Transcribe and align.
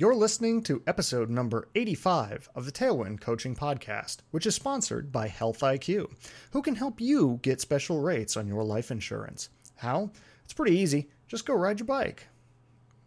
You're 0.00 0.16
listening 0.16 0.64
to 0.64 0.82
episode 0.88 1.30
number 1.30 1.68
85 1.76 2.50
of 2.56 2.64
the 2.66 2.72
Tailwind 2.72 3.20
Coaching 3.20 3.54
Podcast, 3.54 4.16
which 4.32 4.44
is 4.44 4.56
sponsored 4.56 5.12
by 5.12 5.28
Health 5.28 5.60
IQ, 5.60 6.10
who 6.50 6.62
can 6.62 6.74
help 6.74 7.00
you 7.00 7.38
get 7.42 7.60
special 7.60 8.00
rates 8.00 8.36
on 8.36 8.48
your 8.48 8.64
life 8.64 8.90
insurance. 8.90 9.50
How? 9.76 10.10
It's 10.42 10.52
pretty 10.52 10.76
easy. 10.76 11.10
Just 11.28 11.46
go 11.46 11.54
ride 11.54 11.78
your 11.78 11.86
bike. 11.86 12.26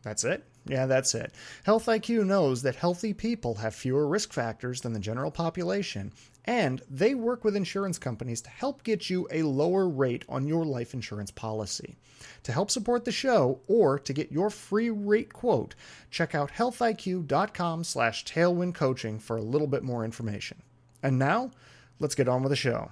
That's 0.01 0.23
it? 0.23 0.45
Yeah, 0.69 0.85
that's 0.85 1.15
it. 1.15 1.33
Health 1.63 1.85
IQ 1.85 2.25
knows 2.25 2.61
that 2.61 2.75
healthy 2.75 3.13
people 3.13 3.55
have 3.55 3.75
fewer 3.75 4.07
risk 4.07 4.33
factors 4.33 4.81
than 4.81 4.93
the 4.93 4.99
general 4.99 5.31
population, 5.31 6.11
and 6.45 6.81
they 6.89 7.13
work 7.15 7.43
with 7.43 7.55
insurance 7.55 7.99
companies 7.99 8.41
to 8.41 8.49
help 8.49 8.83
get 8.83 9.09
you 9.09 9.27
a 9.31 9.43
lower 9.43 9.87
rate 9.87 10.25
on 10.29 10.47
your 10.47 10.65
life 10.65 10.93
insurance 10.93 11.31
policy. 11.31 11.97
To 12.43 12.51
help 12.51 12.71
support 12.71 13.05
the 13.05 13.11
show 13.11 13.59
or 13.67 13.99
to 13.99 14.13
get 14.13 14.31
your 14.31 14.49
free 14.49 14.89
rate 14.89 15.33
quote, 15.33 15.75
check 16.09 16.33
out 16.33 16.51
healthiq.com 16.51 17.83
slash 17.83 18.25
tailwind 18.25 18.73
coaching 18.73 19.19
for 19.19 19.37
a 19.37 19.41
little 19.41 19.67
bit 19.67 19.83
more 19.83 20.05
information. 20.05 20.61
And 21.03 21.19
now, 21.19 21.51
let's 21.99 22.15
get 22.15 22.27
on 22.27 22.43
with 22.43 22.51
the 22.51 22.55
show. 22.55 22.91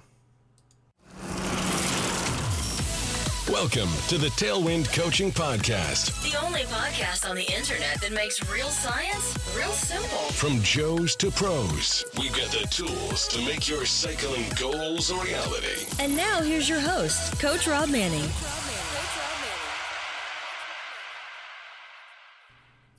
Welcome 3.50 3.90
to 4.08 4.18
the 4.18 4.26
Tailwind 4.30 4.92
Coaching 4.92 5.30
Podcast. 5.30 6.20
The 6.28 6.36
only 6.44 6.62
podcast 6.62 7.30
on 7.30 7.36
the 7.36 7.44
internet 7.44 8.00
that 8.00 8.10
makes 8.12 8.50
real 8.50 8.70
science 8.70 9.38
real 9.56 9.70
simple. 9.70 10.18
From 10.32 10.60
Joes 10.62 11.14
to 11.16 11.30
pros, 11.30 12.04
we've 12.18 12.32
got 12.32 12.50
the 12.50 12.66
tools 12.70 13.28
to 13.28 13.40
make 13.42 13.68
your 13.68 13.86
cycling 13.86 14.46
goals 14.58 15.12
a 15.12 15.14
reality. 15.14 15.86
And 16.00 16.16
now 16.16 16.42
here's 16.42 16.68
your 16.68 16.80
host, 16.80 17.38
Coach 17.38 17.68
Rob 17.68 17.88
Manning. 17.88 18.28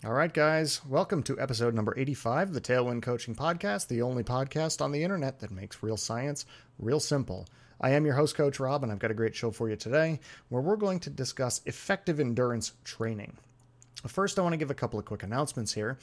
All 0.05 0.13
right, 0.13 0.33
guys, 0.33 0.79
welcome 0.85 1.23
to 1.23 1.37
episode 1.41 1.73
number 1.73 1.93
85 1.97 2.49
of 2.49 2.53
the 2.53 2.61
Tailwind 2.61 3.01
Coaching 3.01 3.35
Podcast, 3.35 3.89
the 3.89 4.01
only 4.01 4.23
podcast 4.23 4.81
on 4.81 4.93
the 4.93 5.03
internet 5.03 5.39
that 5.39 5.51
makes 5.51 5.83
real 5.83 5.97
science 5.97 6.45
real 6.79 7.01
simple. 7.01 7.47
I 7.79 7.91
am 7.91 8.05
your 8.05 8.15
host, 8.15 8.35
Coach 8.35 8.59
Rob, 8.59 8.81
and 8.81 8.91
I've 8.91 8.97
got 8.97 9.11
a 9.11 9.15
great 9.15 9.35
show 9.35 9.51
for 9.51 9.69
you 9.69 9.75
today 9.75 10.19
where 10.49 10.61
we're 10.61 10.77
going 10.77 10.99
to 11.01 11.11
discuss 11.11 11.61
effective 11.67 12.19
endurance 12.19 12.71
training. 12.83 13.37
First, 14.07 14.39
I 14.39 14.41
want 14.41 14.53
to 14.53 14.57
give 14.57 14.71
a 14.71 14.75
couple 14.75 14.97
of 14.97 15.05
quick 15.05 15.21
announcements 15.21 15.73
here. 15.73 15.99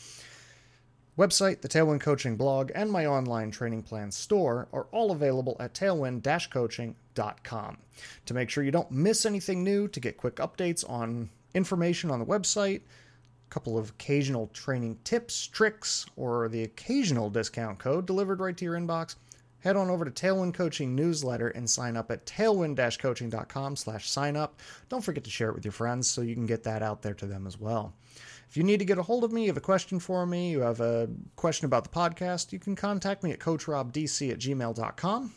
Website, 1.18 1.62
the 1.62 1.68
Tailwind 1.68 2.00
Coaching 2.00 2.36
blog, 2.36 2.70
and 2.74 2.90
my 2.90 3.06
online 3.06 3.50
training 3.50 3.82
plan 3.82 4.10
store 4.10 4.68
are 4.72 4.86
all 4.92 5.10
available 5.10 5.56
at 5.58 5.74
tailwind 5.74 6.50
coaching.com. 6.50 7.78
To 8.26 8.34
make 8.34 8.50
sure 8.50 8.64
you 8.64 8.70
don't 8.70 8.90
miss 8.90 9.26
anything 9.26 9.64
new, 9.64 9.88
to 9.88 10.00
get 10.00 10.16
quick 10.16 10.36
updates 10.36 10.88
on 10.88 11.30
information 11.54 12.10
on 12.10 12.20
the 12.20 12.26
website, 12.26 12.80
a 12.80 13.50
couple 13.50 13.78
of 13.78 13.90
occasional 13.90 14.48
training 14.48 14.98
tips, 15.04 15.46
tricks, 15.46 16.06
or 16.16 16.48
the 16.48 16.62
occasional 16.62 17.30
discount 17.30 17.78
code 17.78 18.06
delivered 18.06 18.40
right 18.40 18.56
to 18.56 18.64
your 18.64 18.74
inbox, 18.74 19.16
head 19.64 19.76
on 19.76 19.88
over 19.88 20.04
to 20.04 20.10
Tailwind 20.10 20.52
Coaching 20.52 20.94
newsletter 20.94 21.48
and 21.48 21.68
sign 21.68 21.96
up 21.96 22.10
at 22.10 22.26
tailwind-coaching.com 22.26 23.76
slash 23.76 24.10
sign 24.10 24.36
up. 24.36 24.60
Don't 24.90 25.02
forget 25.02 25.24
to 25.24 25.30
share 25.30 25.48
it 25.48 25.54
with 25.54 25.64
your 25.64 25.72
friends 25.72 26.08
so 26.08 26.20
you 26.20 26.34
can 26.34 26.44
get 26.46 26.62
that 26.64 26.82
out 26.82 27.00
there 27.00 27.14
to 27.14 27.26
them 27.26 27.46
as 27.46 27.58
well. 27.58 27.94
If 28.48 28.58
you 28.58 28.62
need 28.62 28.78
to 28.78 28.84
get 28.84 28.98
a 28.98 29.02
hold 29.02 29.24
of 29.24 29.32
me, 29.32 29.42
you 29.42 29.48
have 29.48 29.56
a 29.56 29.62
question 29.62 29.98
for 29.98 30.26
me, 30.26 30.50
you 30.50 30.60
have 30.60 30.80
a 30.80 31.08
question 31.34 31.64
about 31.64 31.82
the 31.82 31.90
podcast, 31.90 32.52
you 32.52 32.58
can 32.58 32.76
contact 32.76 33.22
me 33.24 33.32
at 33.32 33.40
coachrobdc 33.40 34.30
at 34.30 34.38
gmail.com. 34.38 35.32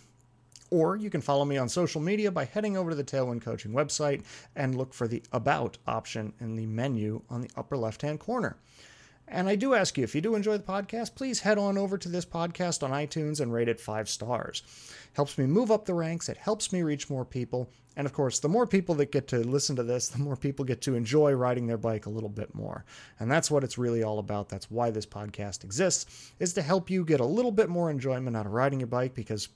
Or 0.69 0.97
you 0.97 1.09
can 1.09 1.21
follow 1.21 1.45
me 1.45 1.57
on 1.57 1.69
social 1.69 2.01
media 2.01 2.29
by 2.29 2.43
heading 2.43 2.75
over 2.75 2.89
to 2.89 2.95
the 2.95 3.03
Tailwind 3.03 3.41
Coaching 3.41 3.71
website 3.71 4.25
and 4.53 4.75
look 4.75 4.93
for 4.93 5.07
the 5.07 5.23
About 5.31 5.77
option 5.87 6.33
in 6.41 6.57
the 6.57 6.65
menu 6.65 7.21
on 7.29 7.39
the 7.39 7.49
upper 7.55 7.77
left 7.77 8.01
hand 8.01 8.19
corner. 8.19 8.57
And 9.27 9.49
I 9.49 9.55
do 9.55 9.73
ask 9.73 9.97
you, 9.97 10.03
if 10.03 10.15
you 10.15 10.21
do 10.21 10.35
enjoy 10.35 10.57
the 10.57 10.63
podcast, 10.63 11.15
please 11.15 11.41
head 11.41 11.57
on 11.57 11.77
over 11.77 11.97
to 11.97 12.07
this 12.07 12.25
podcast 12.25 12.81
on 12.81 12.91
iTunes 12.91 13.41
and 13.41 13.51
rate 13.51 13.67
it 13.67 13.79
five 13.79 14.07
stars. 14.07 14.63
Helps 15.13 15.37
me 15.37 15.45
move 15.45 15.69
up 15.69 15.85
the 15.85 15.93
ranks, 15.93 16.29
it 16.29 16.37
helps 16.37 16.71
me 16.71 16.81
reach 16.81 17.09
more 17.09 17.25
people. 17.25 17.69
And 17.97 18.05
of 18.05 18.13
course, 18.13 18.39
the 18.39 18.47
more 18.47 18.67
people 18.67 18.95
that 18.95 19.11
get 19.11 19.27
to 19.29 19.39
listen 19.39 19.75
to 19.75 19.83
this, 19.83 20.07
the 20.07 20.19
more 20.19 20.35
people 20.35 20.63
get 20.63 20.81
to 20.83 20.95
enjoy 20.95 21.33
riding 21.33 21.65
their 21.67 21.79
bike 21.79 22.05
a 22.05 22.11
little 22.11 22.29
bit 22.29 22.53
more. 22.53 22.85
And 23.19 23.29
that's 23.29 23.49
what 23.49 23.63
it's 23.63 23.77
really 23.77 24.03
all 24.03 24.19
about. 24.19 24.49
That's 24.49 24.69
why 24.69 24.91
this 24.91 25.05
podcast 25.05 25.63
exists, 25.63 26.31
is 26.39 26.53
to 26.53 26.61
help 26.61 26.89
you 26.89 27.03
get 27.03 27.19
a 27.19 27.25
little 27.25 27.51
bit 27.51 27.69
more 27.69 27.89
enjoyment 27.89 28.37
out 28.37 28.45
of 28.45 28.53
riding 28.53 28.79
your 28.79 28.87
bike 28.87 29.15
because 29.15 29.49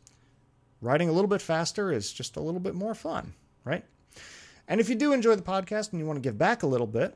riding 0.82 1.08
a 1.08 1.12
little 1.12 1.30
bit 1.30 1.42
faster 1.42 1.92
is 1.92 2.12
just 2.12 2.36
a 2.36 2.42
little 2.42 2.60
bit 2.60 2.74
more 2.74 2.96
fun, 2.96 3.34
right? 3.64 3.86
And 4.68 4.82
if 4.82 4.90
you 4.90 4.96
do 4.96 5.14
enjoy 5.14 5.36
the 5.36 5.44
podcast 5.44 5.92
and 5.92 6.00
you 6.00 6.06
want 6.06 6.18
to 6.18 6.22
give 6.22 6.38
back 6.38 6.64
a 6.64 6.68
little 6.68 6.88
bit, 6.88 7.16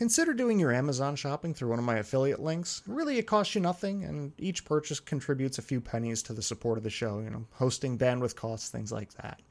consider 0.00 0.32
doing 0.32 0.58
your 0.58 0.72
Amazon 0.72 1.14
shopping 1.14 1.52
through 1.52 1.68
one 1.68 1.78
of 1.78 1.84
my 1.84 1.98
affiliate 1.98 2.40
links. 2.40 2.80
Really, 2.86 3.18
it 3.18 3.26
costs 3.26 3.54
you 3.54 3.60
nothing, 3.60 4.02
and 4.02 4.32
each 4.38 4.64
purchase 4.64 4.98
contributes 4.98 5.58
a 5.58 5.62
few 5.62 5.78
pennies 5.78 6.22
to 6.22 6.32
the 6.32 6.40
support 6.40 6.78
of 6.78 6.84
the 6.84 6.88
show, 6.88 7.20
you 7.20 7.28
know, 7.28 7.44
hosting, 7.52 7.98
bandwidth 7.98 8.34
costs, 8.34 8.70
things 8.70 8.90
like 8.90 9.12
that. 9.16 9.42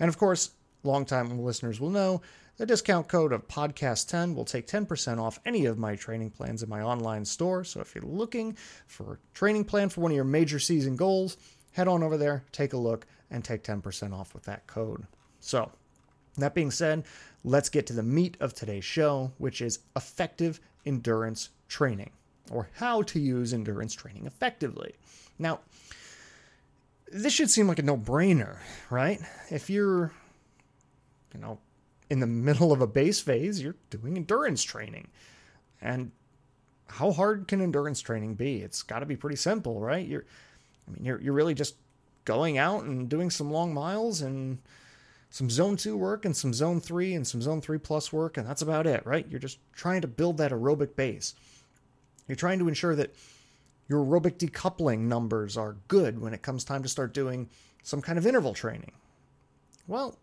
And 0.00 0.08
of 0.08 0.16
course, 0.16 0.52
longtime 0.82 1.38
listeners 1.38 1.78
will 1.78 1.90
know 1.90 2.22
the 2.56 2.64
discount 2.64 3.06
code 3.06 3.34
of 3.34 3.46
podcast10 3.48 4.34
will 4.34 4.46
take 4.46 4.66
10% 4.66 5.18
off 5.18 5.38
any 5.44 5.66
of 5.66 5.76
my 5.76 5.94
training 5.94 6.30
plans 6.30 6.62
in 6.62 6.70
my 6.70 6.80
online 6.80 7.26
store. 7.26 7.62
So 7.62 7.80
if 7.80 7.94
you're 7.94 8.02
looking 8.02 8.56
for 8.86 9.12
a 9.12 9.34
training 9.34 9.66
plan 9.66 9.90
for 9.90 10.00
one 10.00 10.10
of 10.10 10.16
your 10.16 10.24
major 10.24 10.58
season 10.58 10.96
goals, 10.96 11.36
head 11.72 11.86
on 11.86 12.02
over 12.02 12.16
there, 12.16 12.44
take 12.50 12.72
a 12.72 12.78
look, 12.78 13.06
and 13.30 13.44
take 13.44 13.62
10% 13.62 14.14
off 14.14 14.32
with 14.32 14.44
that 14.44 14.66
code. 14.66 15.06
So, 15.40 15.70
that 16.38 16.54
being 16.54 16.70
said, 16.70 17.04
let's 17.44 17.68
get 17.68 17.86
to 17.86 17.92
the 17.92 18.02
meat 18.02 18.36
of 18.40 18.54
today's 18.54 18.84
show, 18.84 19.32
which 19.38 19.60
is 19.60 19.80
effective 19.96 20.60
endurance 20.86 21.50
training, 21.68 22.10
or 22.50 22.68
how 22.74 23.02
to 23.02 23.20
use 23.20 23.52
endurance 23.52 23.94
training 23.94 24.26
effectively. 24.26 24.94
Now, 25.38 25.60
this 27.12 27.32
should 27.32 27.50
seem 27.50 27.68
like 27.68 27.78
a 27.78 27.82
no 27.82 27.96
brainer, 27.96 28.56
right? 28.90 29.20
If 29.50 29.68
you're, 29.68 30.12
you 31.34 31.40
know, 31.40 31.58
in 32.08 32.20
the 32.20 32.26
middle 32.26 32.72
of 32.72 32.80
a 32.80 32.86
base 32.86 33.20
phase, 33.20 33.62
you're 33.62 33.76
doing 33.90 34.16
endurance 34.16 34.62
training. 34.62 35.08
And 35.80 36.12
how 36.88 37.10
hard 37.10 37.48
can 37.48 37.60
endurance 37.60 38.00
training 38.00 38.34
be? 38.34 38.58
It's 38.58 38.82
got 38.82 39.00
to 39.00 39.06
be 39.06 39.16
pretty 39.16 39.36
simple, 39.36 39.80
right? 39.80 40.06
You're, 40.06 40.24
I 40.86 40.90
mean, 40.92 41.04
you're, 41.04 41.20
you're 41.20 41.32
really 41.32 41.54
just 41.54 41.74
going 42.24 42.58
out 42.58 42.84
and 42.84 43.08
doing 43.08 43.30
some 43.30 43.50
long 43.50 43.74
miles 43.74 44.20
and 44.20 44.58
some 45.32 45.48
zone 45.48 45.78
two 45.78 45.96
work 45.96 46.26
and 46.26 46.36
some 46.36 46.52
zone 46.52 46.78
three 46.78 47.14
and 47.14 47.26
some 47.26 47.40
zone 47.40 47.62
three 47.62 47.78
plus 47.78 48.12
work, 48.12 48.36
and 48.36 48.46
that's 48.46 48.60
about 48.60 48.86
it, 48.86 49.04
right? 49.06 49.26
You're 49.30 49.40
just 49.40 49.58
trying 49.72 50.02
to 50.02 50.06
build 50.06 50.36
that 50.36 50.52
aerobic 50.52 50.94
base. 50.94 51.34
You're 52.28 52.36
trying 52.36 52.58
to 52.58 52.68
ensure 52.68 52.94
that 52.94 53.14
your 53.88 54.04
aerobic 54.04 54.36
decoupling 54.36 55.00
numbers 55.00 55.56
are 55.56 55.76
good 55.88 56.20
when 56.20 56.34
it 56.34 56.42
comes 56.42 56.64
time 56.64 56.82
to 56.82 56.88
start 56.88 57.14
doing 57.14 57.48
some 57.82 58.02
kind 58.02 58.18
of 58.18 58.26
interval 58.26 58.52
training. 58.52 58.92
Well, 59.88 60.18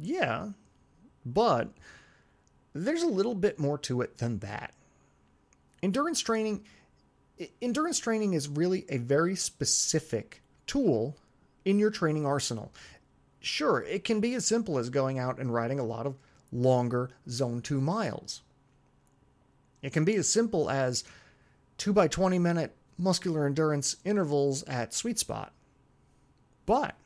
yeah, 0.00 0.48
but 1.26 1.68
there's 2.72 3.02
a 3.02 3.08
little 3.08 3.34
bit 3.34 3.58
more 3.58 3.76
to 3.76 4.00
it 4.00 4.16
than 4.16 4.38
that. 4.38 4.72
Endurance 5.82 6.20
training 6.20 6.64
endurance 7.60 7.98
training 7.98 8.32
is 8.32 8.48
really 8.48 8.86
a 8.88 8.96
very 8.96 9.36
specific 9.36 10.40
tool 10.66 11.14
in 11.66 11.78
your 11.78 11.90
training 11.90 12.24
arsenal 12.24 12.72
sure, 13.40 13.82
it 13.82 14.04
can 14.04 14.20
be 14.20 14.34
as 14.34 14.46
simple 14.46 14.78
as 14.78 14.90
going 14.90 15.18
out 15.18 15.38
and 15.38 15.52
riding 15.52 15.78
a 15.78 15.84
lot 15.84 16.06
of 16.06 16.16
longer 16.52 17.10
zone 17.28 17.60
2 17.60 17.80
miles. 17.80 18.42
It 19.82 19.92
can 19.92 20.04
be 20.04 20.16
as 20.16 20.28
simple 20.28 20.68
as 20.70 21.04
2 21.78 21.92
by 21.92 22.08
20 22.08 22.38
minute 22.38 22.74
muscular 22.98 23.46
endurance 23.46 23.96
intervals 24.04 24.62
at 24.64 24.92
sweet 24.92 25.18
spot. 25.18 25.52
But 26.66 26.96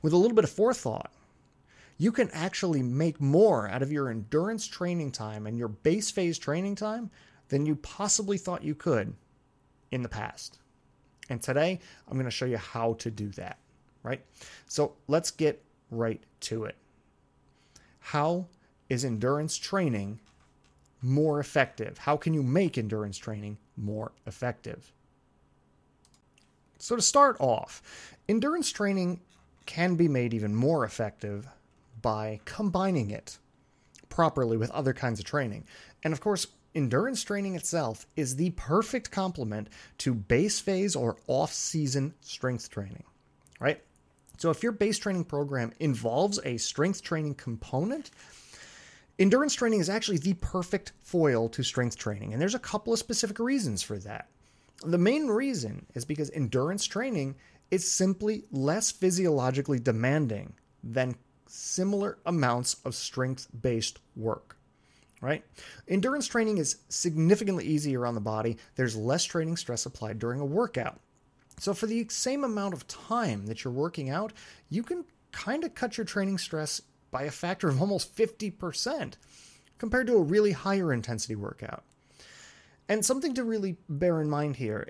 with 0.00 0.12
a 0.12 0.16
little 0.16 0.34
bit 0.34 0.44
of 0.44 0.50
forethought, 0.50 1.12
you 1.98 2.10
can 2.10 2.30
actually 2.32 2.82
make 2.82 3.20
more 3.20 3.68
out 3.68 3.82
of 3.82 3.92
your 3.92 4.10
endurance 4.10 4.66
training 4.66 5.12
time 5.12 5.46
and 5.46 5.58
your 5.58 5.68
base 5.68 6.10
phase 6.10 6.38
training 6.38 6.74
time 6.74 7.10
than 7.48 7.66
you 7.66 7.76
possibly 7.76 8.38
thought 8.38 8.64
you 8.64 8.74
could 8.74 9.14
in 9.90 10.02
the 10.02 10.08
past. 10.08 10.58
And 11.28 11.40
today, 11.40 11.78
I'm 12.08 12.14
going 12.14 12.24
to 12.24 12.30
show 12.30 12.46
you 12.46 12.56
how 12.56 12.94
to 12.94 13.10
do 13.10 13.28
that 13.32 13.58
right? 14.02 14.20
So 14.66 14.94
let's 15.08 15.30
get 15.30 15.62
right 15.90 16.22
to 16.40 16.64
it. 16.64 16.76
How 18.00 18.46
is 18.88 19.04
endurance 19.04 19.56
training 19.56 20.20
more 21.00 21.40
effective? 21.40 21.98
How 21.98 22.16
can 22.16 22.34
you 22.34 22.42
make 22.42 22.78
endurance 22.78 23.18
training 23.18 23.58
more 23.76 24.12
effective? 24.26 24.92
So, 26.78 26.96
to 26.96 27.02
start 27.02 27.36
off, 27.38 27.80
endurance 28.28 28.72
training 28.72 29.20
can 29.66 29.94
be 29.94 30.08
made 30.08 30.34
even 30.34 30.54
more 30.54 30.84
effective 30.84 31.46
by 32.00 32.40
combining 32.44 33.10
it 33.10 33.38
properly 34.08 34.56
with 34.56 34.70
other 34.72 34.92
kinds 34.92 35.20
of 35.20 35.24
training. 35.24 35.64
And 36.02 36.12
of 36.12 36.20
course, 36.20 36.48
endurance 36.74 37.22
training 37.22 37.54
itself 37.54 38.06
is 38.16 38.36
the 38.36 38.50
perfect 38.50 39.10
complement 39.10 39.68
to 39.98 40.12
base 40.12 40.58
phase 40.58 40.96
or 40.96 41.16
off 41.28 41.52
season 41.52 42.14
strength 42.20 42.68
training, 42.68 43.04
right? 43.60 43.80
So 44.42 44.50
if 44.50 44.60
your 44.60 44.72
base 44.72 44.98
training 44.98 45.26
program 45.26 45.70
involves 45.78 46.40
a 46.44 46.56
strength 46.56 47.00
training 47.00 47.36
component, 47.36 48.10
endurance 49.16 49.54
training 49.54 49.78
is 49.78 49.88
actually 49.88 50.18
the 50.18 50.34
perfect 50.34 50.90
foil 51.00 51.48
to 51.50 51.62
strength 51.62 51.96
training, 51.96 52.32
and 52.32 52.42
there's 52.42 52.56
a 52.56 52.58
couple 52.58 52.92
of 52.92 52.98
specific 52.98 53.38
reasons 53.38 53.84
for 53.84 53.98
that. 53.98 54.26
The 54.84 54.98
main 54.98 55.28
reason 55.28 55.86
is 55.94 56.04
because 56.04 56.28
endurance 56.30 56.84
training 56.86 57.36
is 57.70 57.88
simply 57.88 58.42
less 58.50 58.90
physiologically 58.90 59.78
demanding 59.78 60.54
than 60.82 61.14
similar 61.46 62.18
amounts 62.26 62.78
of 62.84 62.96
strength 62.96 63.46
based 63.62 64.00
work. 64.16 64.56
Right? 65.20 65.44
Endurance 65.86 66.26
training 66.26 66.58
is 66.58 66.78
significantly 66.88 67.64
easier 67.64 68.04
on 68.04 68.16
the 68.16 68.20
body. 68.20 68.56
There's 68.74 68.96
less 68.96 69.22
training 69.22 69.56
stress 69.56 69.86
applied 69.86 70.18
during 70.18 70.40
a 70.40 70.44
workout. 70.44 70.98
So, 71.58 71.74
for 71.74 71.86
the 71.86 72.06
same 72.08 72.44
amount 72.44 72.74
of 72.74 72.86
time 72.88 73.46
that 73.46 73.62
you're 73.62 73.72
working 73.72 74.10
out, 74.10 74.32
you 74.68 74.82
can 74.82 75.04
kind 75.30 75.64
of 75.64 75.74
cut 75.74 75.96
your 75.96 76.04
training 76.04 76.38
stress 76.38 76.82
by 77.10 77.22
a 77.24 77.30
factor 77.30 77.68
of 77.68 77.80
almost 77.80 78.16
50% 78.16 79.14
compared 79.78 80.06
to 80.06 80.14
a 80.14 80.22
really 80.22 80.52
higher 80.52 80.92
intensity 80.92 81.34
workout. 81.34 81.84
And 82.88 83.04
something 83.04 83.34
to 83.34 83.44
really 83.44 83.76
bear 83.88 84.20
in 84.20 84.28
mind 84.28 84.56
here, 84.56 84.88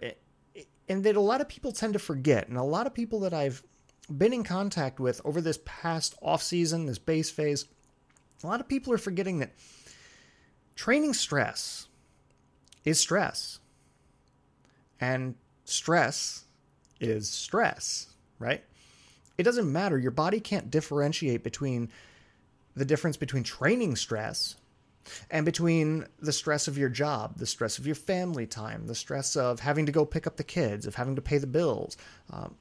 and 0.89 1.05
that 1.05 1.17
a 1.17 1.21
lot 1.21 1.41
of 1.41 1.49
people 1.49 1.73
tend 1.73 1.93
to 1.93 1.99
forget, 1.99 2.49
and 2.49 2.57
a 2.57 2.63
lot 2.63 2.87
of 2.87 2.95
people 2.95 3.21
that 3.21 3.35
I've 3.35 3.63
been 4.11 4.33
in 4.33 4.45
contact 4.45 4.99
with 4.99 5.21
over 5.25 5.41
this 5.41 5.59
past 5.65 6.15
off 6.23 6.43
season, 6.43 6.87
this 6.87 6.99
base 6.99 7.31
phase, 7.31 7.67
a 8.43 8.47
lot 8.47 8.61
of 8.61 8.69
people 8.69 8.93
are 8.93 8.99
forgetting 8.99 9.39
that 9.39 9.53
training 10.75 11.15
stress 11.15 11.87
is 12.85 12.99
stress. 12.99 13.61
And 15.01 15.35
stress 15.65 16.45
is 17.03 17.29
stress, 17.29 18.07
right? 18.39 18.63
It 19.39 19.43
doesn't 19.43 19.71
matter. 19.71 19.99
Your 19.99 20.11
body 20.11 20.41
can't 20.41 20.71
differentiate 20.71 21.43
between 21.43 21.91
the 22.75 22.85
difference 22.85 23.17
between 23.17 23.43
training 23.43 23.97
stress 23.97 24.57
and 25.31 25.45
between 25.45 26.07
the 26.21 26.33
stress 26.33 26.69
of 26.69 26.79
your 26.79 26.89
job, 26.89 27.37
the 27.37 27.47
stress 27.47 27.79
of 27.79 27.87
your 27.87 27.95
family 27.97 28.47
time, 28.47 28.87
the 28.87 28.95
stress 28.95 29.37
of 29.37 29.61
having 29.61 29.87
to 29.87 29.93
go 29.93 30.05
pick 30.05 30.27
up 30.27 30.37
the 30.37 30.45
kids, 30.45 30.87
of 30.87 30.95
having 30.95 31.17
to 31.17 31.23
pay 31.23 31.39
the 31.39 31.47
bills. 31.47 31.97
Um, 32.31 32.55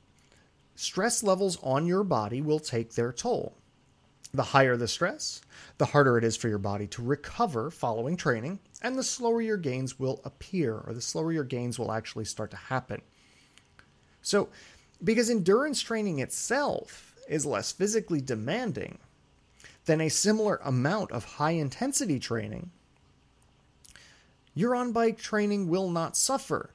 stress 0.75 1.23
levels 1.23 1.57
on 1.61 1.85
your 1.85 2.03
body 2.03 2.41
will 2.41 2.59
take 2.59 2.93
their 2.93 3.13
toll. 3.13 3.55
The 4.33 4.43
higher 4.43 4.77
the 4.77 4.88
stress, 4.88 5.41
the 5.77 5.88
harder 5.88 6.17
it 6.17 6.23
is 6.23 6.38
for 6.38 6.47
your 6.47 6.57
body 6.57 6.88
to 6.88 7.03
recover 7.03 7.69
following 7.69 8.15
training, 8.15 8.59
and 8.81 8.97
the 8.97 9.03
slower 9.03 9.41
your 9.41 9.57
gains 9.57 9.99
will 9.99 10.21
appear, 10.23 10.77
or 10.77 10.93
the 10.93 11.01
slower 11.01 11.33
your 11.33 11.43
gains 11.43 11.77
will 11.77 11.91
actually 11.91 12.25
start 12.25 12.49
to 12.51 12.57
happen. 12.57 13.01
So, 14.21 14.50
because 15.03 15.29
endurance 15.29 15.81
training 15.81 16.19
itself 16.19 17.15
is 17.27 17.45
less 17.45 17.71
physically 17.71 18.21
demanding, 18.21 19.00
than 19.85 20.01
a 20.01 20.09
similar 20.09 20.59
amount 20.63 21.12
of 21.12 21.23
high 21.23 21.51
intensity 21.51 22.19
training, 22.19 22.71
your 24.53 24.75
on 24.75 24.91
bike 24.91 25.18
training 25.18 25.69
will 25.69 25.89
not 25.89 26.18
suffer 26.18 26.71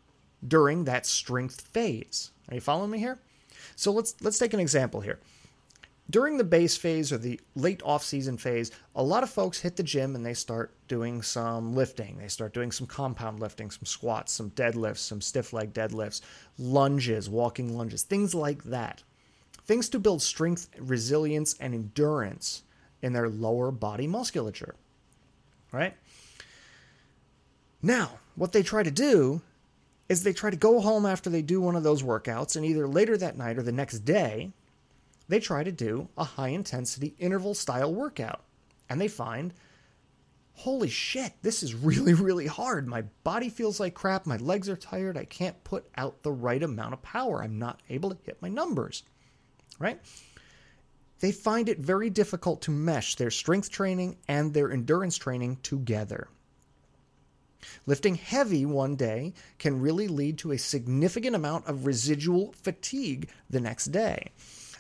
during 0.46 0.84
that 0.84 1.06
strength 1.06 1.60
phase. 1.60 2.31
Are 2.48 2.54
you 2.54 2.60
following 2.60 2.90
me 2.90 2.98
here? 2.98 3.19
So 3.75 3.92
let's 3.92 4.14
let's 4.20 4.38
take 4.38 4.54
an 4.54 4.60
example 4.60 5.00
here. 5.00 5.19
During 6.08 6.36
the 6.36 6.44
base 6.44 6.76
phase 6.76 7.12
or 7.12 7.18
the 7.18 7.40
late 7.56 7.82
off-season 7.84 8.38
phase, 8.38 8.70
a 8.94 9.02
lot 9.02 9.24
of 9.24 9.30
folks 9.30 9.60
hit 9.60 9.74
the 9.74 9.82
gym 9.82 10.14
and 10.14 10.24
they 10.24 10.34
start 10.34 10.72
doing 10.86 11.20
some 11.20 11.74
lifting. 11.74 12.18
They 12.18 12.28
start 12.28 12.54
doing 12.54 12.70
some 12.70 12.86
compound 12.86 13.40
lifting, 13.40 13.72
some 13.72 13.86
squats, 13.86 14.32
some 14.32 14.50
deadlifts, 14.50 14.98
some 14.98 15.20
stiff 15.20 15.52
leg 15.52 15.72
deadlifts, 15.72 16.20
lunges, 16.58 17.28
walking 17.28 17.76
lunges, 17.76 18.04
things 18.04 18.34
like 18.34 18.62
that. 18.64 19.02
Things 19.64 19.88
to 19.88 19.98
build 19.98 20.22
strength, 20.22 20.68
resilience, 20.78 21.56
and 21.58 21.74
endurance 21.74 22.62
in 23.02 23.12
their 23.12 23.28
lower 23.28 23.72
body 23.72 24.06
musculature. 24.06 24.76
Right? 25.72 25.96
Now, 27.82 28.20
what 28.36 28.52
they 28.52 28.62
try 28.62 28.84
to 28.84 28.92
do 28.92 29.42
is 30.08 30.22
they 30.22 30.32
try 30.32 30.50
to 30.50 30.56
go 30.56 30.80
home 30.80 31.04
after 31.04 31.28
they 31.28 31.42
do 31.42 31.60
one 31.60 31.74
of 31.74 31.82
those 31.82 32.04
workouts, 32.04 32.54
and 32.54 32.64
either 32.64 32.86
later 32.86 33.16
that 33.16 33.36
night 33.36 33.58
or 33.58 33.62
the 33.62 33.72
next 33.72 34.00
day, 34.00 34.52
they 35.28 35.40
try 35.40 35.64
to 35.64 35.73
do 35.73 36.08
a 36.17 36.25
high 36.25 36.49
intensity 36.49 37.14
interval 37.19 37.55
style 37.55 37.93
workout. 37.93 38.44
And 38.88 39.00
they 39.00 39.08
find, 39.08 39.52
holy 40.55 40.88
shit, 40.88 41.32
this 41.43 41.62
is 41.62 41.75
really, 41.75 42.14
really 42.14 42.46
hard. 42.46 42.87
My 42.87 43.02
body 43.25 43.49
feels 43.49 43.81
like 43.81 43.94
crap. 43.94 44.26
My 44.26 44.37
legs 44.37 44.69
are 44.69 44.76
tired. 44.76 45.17
I 45.17 45.25
can't 45.25 45.62
put 45.64 45.88
out 45.96 46.23
the 46.23 46.32
right 46.32 46.62
amount 46.62 46.94
of 46.94 47.02
power. 47.02 47.43
I'm 47.43 47.58
not 47.58 47.82
able 47.88 48.11
to 48.11 48.19
hit 48.25 48.40
my 48.40 48.49
numbers. 48.49 49.02
Right? 49.78 50.00
they 51.20 51.32
find 51.32 51.69
it 51.69 51.78
very 51.78 52.11
difficult 52.11 52.62
to 52.62 52.70
mesh 52.70 53.17
their 53.17 53.31
strength 53.31 53.70
training 53.70 54.17
and 54.28 54.52
their 54.52 54.70
endurance 54.70 55.17
training 55.17 55.58
together. 55.62 56.28
Lifting 57.87 58.14
heavy 58.14 58.67
one 58.67 58.96
day 58.96 59.32
can 59.58 59.81
really 59.81 60.08
lead 60.08 60.38
to 60.38 60.52
a 60.52 60.58
significant 60.58 61.34
amount 61.34 61.67
of 61.67 61.87
residual 61.87 62.52
fatigue 62.62 63.28
the 63.50 63.61
next 63.61 63.87
day. 63.87 64.31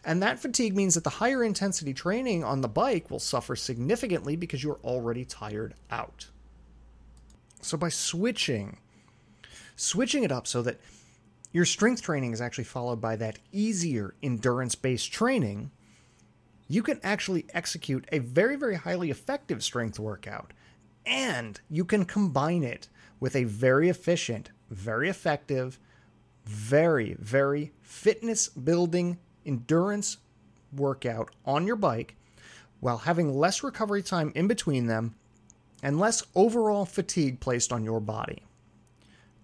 And 0.06 0.22
that 0.22 0.38
fatigue 0.38 0.76
means 0.76 0.94
that 0.94 1.02
the 1.02 1.10
higher 1.10 1.42
intensity 1.42 1.92
training 1.92 2.44
on 2.44 2.60
the 2.60 2.68
bike 2.68 3.10
will 3.10 3.18
suffer 3.18 3.56
significantly 3.56 4.36
because 4.36 4.62
you're 4.62 4.78
already 4.84 5.24
tired 5.24 5.74
out. 5.90 6.28
So 7.60 7.76
by 7.76 7.88
switching, 7.88 8.78
switching 9.74 10.22
it 10.22 10.30
up 10.30 10.46
so 10.46 10.62
that 10.62 10.78
your 11.50 11.64
strength 11.64 12.02
training 12.02 12.32
is 12.32 12.40
actually 12.40 12.64
followed 12.64 13.00
by 13.00 13.16
that 13.16 13.40
easier 13.50 14.14
endurance 14.22 14.76
based 14.76 15.10
training, 15.10 15.72
you 16.68 16.84
can 16.84 17.00
actually 17.02 17.46
execute 17.52 18.06
a 18.12 18.20
very, 18.20 18.54
very 18.54 18.76
highly 18.76 19.10
effective 19.10 19.64
strength 19.64 19.98
workout. 19.98 20.52
And 21.04 21.60
you 21.68 21.84
can 21.84 22.04
combine 22.04 22.62
it 22.62 22.88
with 23.18 23.34
a 23.34 23.42
very 23.42 23.88
efficient, 23.88 24.50
very 24.70 25.08
effective, 25.08 25.80
very, 26.44 27.14
very 27.14 27.72
fitness 27.82 28.48
building 28.48 29.18
endurance 29.46 30.18
workout 30.72 31.30
on 31.44 31.66
your 31.66 31.76
bike 31.76 32.16
while 32.80 32.98
having 32.98 33.38
less 33.38 33.62
recovery 33.62 34.02
time 34.02 34.32
in 34.34 34.46
between 34.46 34.86
them 34.86 35.14
and 35.82 35.98
less 35.98 36.22
overall 36.34 36.84
fatigue 36.84 37.40
placed 37.40 37.72
on 37.72 37.84
your 37.84 38.00
body. 38.00 38.42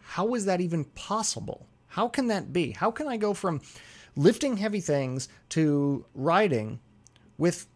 How 0.00 0.34
is 0.34 0.44
that 0.44 0.60
even 0.60 0.84
possible? 0.84 1.66
How 1.88 2.08
can 2.08 2.26
that 2.28 2.52
be? 2.52 2.72
How 2.72 2.90
can 2.90 3.08
I 3.08 3.16
go 3.16 3.32
from 3.32 3.60
lifting 4.16 4.56
heavy 4.58 4.80
things 4.80 5.28
to 5.50 6.04
riding 6.14 6.80
with 7.38 7.66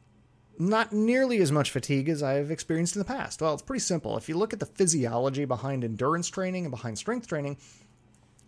not 0.58 0.93
nearly 0.93 1.38
as 1.38 1.52
much 1.52 1.70
fatigue 1.70 2.08
as 2.08 2.23
I've 2.23 2.50
experienced 2.50 2.96
in 2.96 3.00
the 3.00 3.05
past. 3.05 3.43
Well, 3.43 3.52
it's 3.52 3.62
pretty 3.62 3.81
simple. 3.81 4.17
If 4.17 4.28
you 4.28 4.37
look 4.37 4.52
at 4.52 4.61
the 4.61 4.67
physiology 4.67 5.44
behind 5.44 5.84
endurance 5.84 6.28
training 6.28 6.64
and 6.64 6.70
behind 6.70 6.96
strength 6.99 7.26
training, 7.26 7.58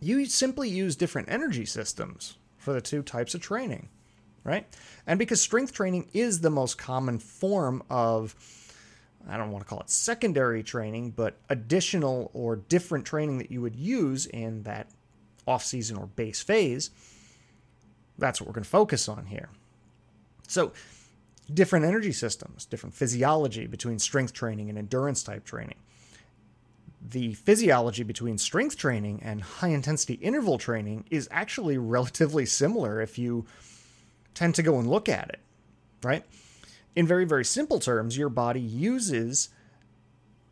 you 0.01 0.25
simply 0.27 0.69
use 0.69 0.97
different 0.97 1.29
energy 1.31 1.67
systems 1.67 2.39
for 2.59 2.73
the 2.73 2.81
two 2.81 3.03
types 3.03 3.35
of 3.35 3.41
training, 3.41 3.89
right? 4.45 4.67
And 5.07 5.19
because 5.19 5.41
strength 5.41 5.73
training 5.73 6.09
is 6.13 6.41
the 6.41 6.51
most 6.51 6.77
common 6.77 7.19
form 7.19 7.83
of, 7.89 8.35
I 9.29 9.37
don't 9.37 9.51
want 9.51 9.65
to 9.65 9.69
call 9.69 9.81
it 9.81 9.91
secondary 9.91 10.63
training, 10.63 11.13
but 11.13 11.39
additional 11.49 12.31
or 12.35 12.57
different 12.57 13.07
training 13.07 13.39
that 13.39 13.51
you 13.51 13.61
would 13.63 13.77
use 13.77 14.27
in 14.27 14.65
that 14.65 14.89
off 15.47 15.65
season 15.65 15.97
or 15.97 16.07
base 16.07 16.43
phase, 16.43 16.91
that's 18.19 18.41
what 18.41 18.47
we're 18.47 18.55
going 18.55 18.65
to 18.65 18.71
focus 18.71 19.09
on 19.09 19.27
here. 19.27 19.49
So, 20.49 20.73
different 21.53 21.87
energy 21.87 22.13
systems, 22.13 22.67
different 22.67 22.95
physiology 22.95 23.67
between 23.67 23.99
strength 23.99 24.33
training 24.35 24.69
and 24.69 24.79
endurance 24.79 25.23
type 25.23 25.45
training. 25.45 25.77
The 27.01 27.35
physiology 27.35 28.03
between 28.03 28.39
strength 28.39 28.77
training 28.77 29.23
and 29.23 29.43
high 29.43 29.69
intensity 29.69 30.15
interval 30.15 30.59
training 30.59 31.05
is 31.11 31.29
actually 31.31 31.79
relatively 31.97 32.47
similar 32.47 33.01
if 33.01 33.19
you 33.19 33.47
tend 34.35 34.55
to 34.57 34.63
go 34.63 34.79
and 34.79 34.89
look 34.89 35.09
at 35.09 35.29
it, 35.29 35.41
right? 36.03 36.25
In 36.95 37.07
very, 37.07 37.25
very 37.25 37.45
simple 37.45 37.79
terms, 37.79 38.17
your 38.17 38.29
body 38.29 38.61
uses 38.61 39.51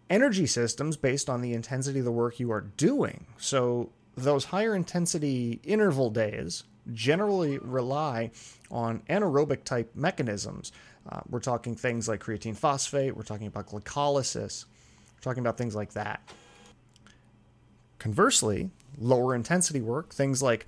energy 0.08 0.46
systems 0.46 0.96
based 0.96 1.28
on 1.28 1.40
the 1.40 1.52
intensity 1.52 1.98
of 1.98 2.04
the 2.04 2.12
work 2.12 2.38
you 2.38 2.52
are 2.52 2.60
doing. 2.60 3.26
So, 3.38 3.90
those 4.16 4.46
higher 4.46 4.74
intensity 4.74 5.60
interval 5.62 6.10
days 6.10 6.64
generally 6.92 7.58
rely 7.58 8.30
on 8.70 9.02
anaerobic 9.10 9.64
type 9.64 9.90
mechanisms. 9.94 10.72
Uh, 11.08 11.20
we're 11.28 11.40
talking 11.40 11.74
things 11.74 12.08
like 12.08 12.20
creatine 12.20 12.56
phosphate, 12.56 13.16
we're 13.16 13.22
talking 13.22 13.46
about 13.46 13.66
glycolysis, 13.66 14.64
talking 15.20 15.40
about 15.40 15.58
things 15.58 15.74
like 15.74 15.92
that. 15.92 16.20
Conversely, 17.98 18.70
lower 18.98 19.34
intensity 19.34 19.80
work, 19.80 20.12
things 20.12 20.42
like 20.42 20.66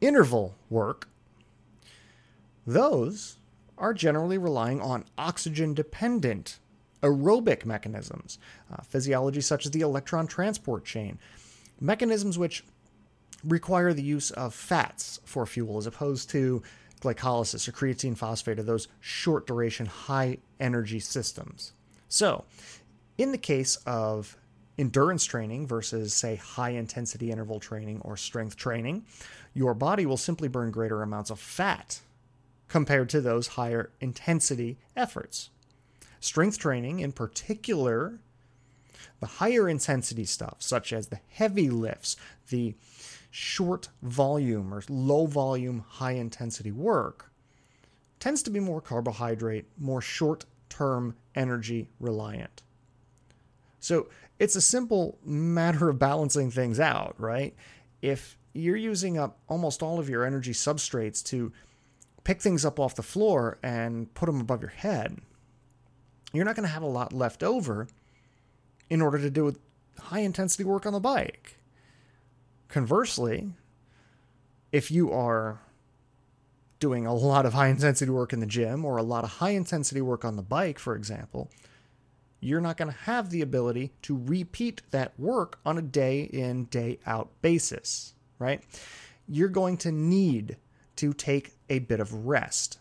interval 0.00 0.54
work, 0.70 1.08
those 2.66 3.36
are 3.78 3.92
generally 3.92 4.38
relying 4.38 4.80
on 4.80 5.04
oxygen 5.18 5.74
dependent 5.74 6.58
aerobic 7.02 7.64
mechanisms, 7.64 8.38
uh, 8.72 8.80
physiology 8.82 9.40
such 9.40 9.66
as 9.66 9.72
the 9.72 9.80
electron 9.80 10.26
transport 10.26 10.84
chain, 10.84 11.18
mechanisms 11.80 12.38
which 12.38 12.64
require 13.44 13.92
the 13.92 14.02
use 14.02 14.30
of 14.30 14.54
fats 14.54 15.20
for 15.24 15.44
fuel 15.46 15.78
as 15.78 15.86
opposed 15.86 16.30
to 16.30 16.62
glycolysis 17.00 17.66
or 17.66 17.72
creatine 17.72 18.16
phosphate 18.16 18.58
or 18.58 18.62
those 18.62 18.86
short 19.00 19.46
duration, 19.46 19.86
high 19.86 20.38
energy 20.60 21.00
systems. 21.00 21.72
So, 22.08 22.44
in 23.18 23.32
the 23.32 23.38
case 23.38 23.76
of 23.86 24.36
endurance 24.78 25.24
training 25.24 25.66
versus, 25.66 26.14
say, 26.14 26.36
high 26.36 26.70
intensity 26.70 27.30
interval 27.30 27.60
training 27.60 28.00
or 28.02 28.16
strength 28.16 28.56
training, 28.56 29.04
your 29.54 29.74
body 29.74 30.06
will 30.06 30.16
simply 30.16 30.48
burn 30.48 30.70
greater 30.70 31.02
amounts 31.02 31.30
of 31.30 31.38
fat 31.38 32.00
compared 32.68 33.08
to 33.10 33.20
those 33.20 33.48
higher 33.48 33.90
intensity 34.00 34.78
efforts. 34.96 35.50
Strength 36.20 36.58
training, 36.58 37.00
in 37.00 37.12
particular, 37.12 38.18
the 39.20 39.26
higher 39.26 39.68
intensity 39.68 40.24
stuff, 40.24 40.56
such 40.58 40.92
as 40.92 41.08
the 41.08 41.20
heavy 41.28 41.68
lifts, 41.68 42.16
the 42.48 42.74
short 43.30 43.88
volume 44.02 44.72
or 44.72 44.82
low 44.88 45.26
volume, 45.26 45.84
high 45.86 46.12
intensity 46.12 46.72
work, 46.72 47.30
tends 48.18 48.42
to 48.42 48.50
be 48.50 48.60
more 48.60 48.80
carbohydrate, 48.80 49.66
more 49.78 50.00
short 50.00 50.44
term 50.68 51.14
energy 51.34 51.88
reliant. 52.00 52.62
So 53.82 54.08
it's 54.38 54.54
a 54.54 54.60
simple 54.60 55.18
matter 55.24 55.88
of 55.88 55.98
balancing 55.98 56.52
things 56.52 56.78
out, 56.78 57.16
right? 57.18 57.54
If 58.00 58.38
you're 58.54 58.76
using 58.76 59.18
up 59.18 59.40
almost 59.48 59.82
all 59.82 59.98
of 59.98 60.08
your 60.08 60.24
energy 60.24 60.52
substrates 60.52 61.22
to 61.24 61.52
pick 62.22 62.40
things 62.40 62.64
up 62.64 62.78
off 62.78 62.94
the 62.94 63.02
floor 63.02 63.58
and 63.60 64.14
put 64.14 64.26
them 64.26 64.40
above 64.40 64.62
your 64.62 64.70
head, 64.70 65.18
you're 66.32 66.44
not 66.44 66.54
going 66.54 66.66
to 66.66 66.72
have 66.72 66.84
a 66.84 66.86
lot 66.86 67.12
left 67.12 67.42
over 67.42 67.88
in 68.88 69.02
order 69.02 69.18
to 69.18 69.30
do 69.30 69.52
high 69.98 70.20
intensity 70.20 70.62
work 70.62 70.86
on 70.86 70.92
the 70.92 71.00
bike. 71.00 71.56
Conversely, 72.68 73.52
if 74.70 74.92
you 74.92 75.10
are 75.10 75.60
doing 76.78 77.04
a 77.04 77.14
lot 77.14 77.46
of 77.46 77.52
high 77.52 77.66
intensity 77.66 78.12
work 78.12 78.32
in 78.32 78.38
the 78.38 78.46
gym 78.46 78.84
or 78.84 78.96
a 78.96 79.02
lot 79.02 79.24
of 79.24 79.30
high 79.30 79.50
intensity 79.50 80.00
work 80.00 80.24
on 80.24 80.36
the 80.36 80.42
bike, 80.42 80.78
for 80.78 80.94
example, 80.94 81.50
you're 82.42 82.60
not 82.60 82.76
going 82.76 82.90
to 82.90 82.98
have 82.98 83.30
the 83.30 83.40
ability 83.40 83.92
to 84.02 84.20
repeat 84.26 84.82
that 84.90 85.18
work 85.18 85.60
on 85.64 85.78
a 85.78 85.82
day 85.82 86.22
in, 86.22 86.64
day 86.64 86.98
out 87.06 87.30
basis, 87.40 88.14
right? 88.40 88.60
You're 89.28 89.48
going 89.48 89.76
to 89.78 89.92
need 89.92 90.56
to 90.96 91.12
take 91.12 91.52
a 91.70 91.78
bit 91.78 92.00
of 92.00 92.26
rest. 92.26 92.80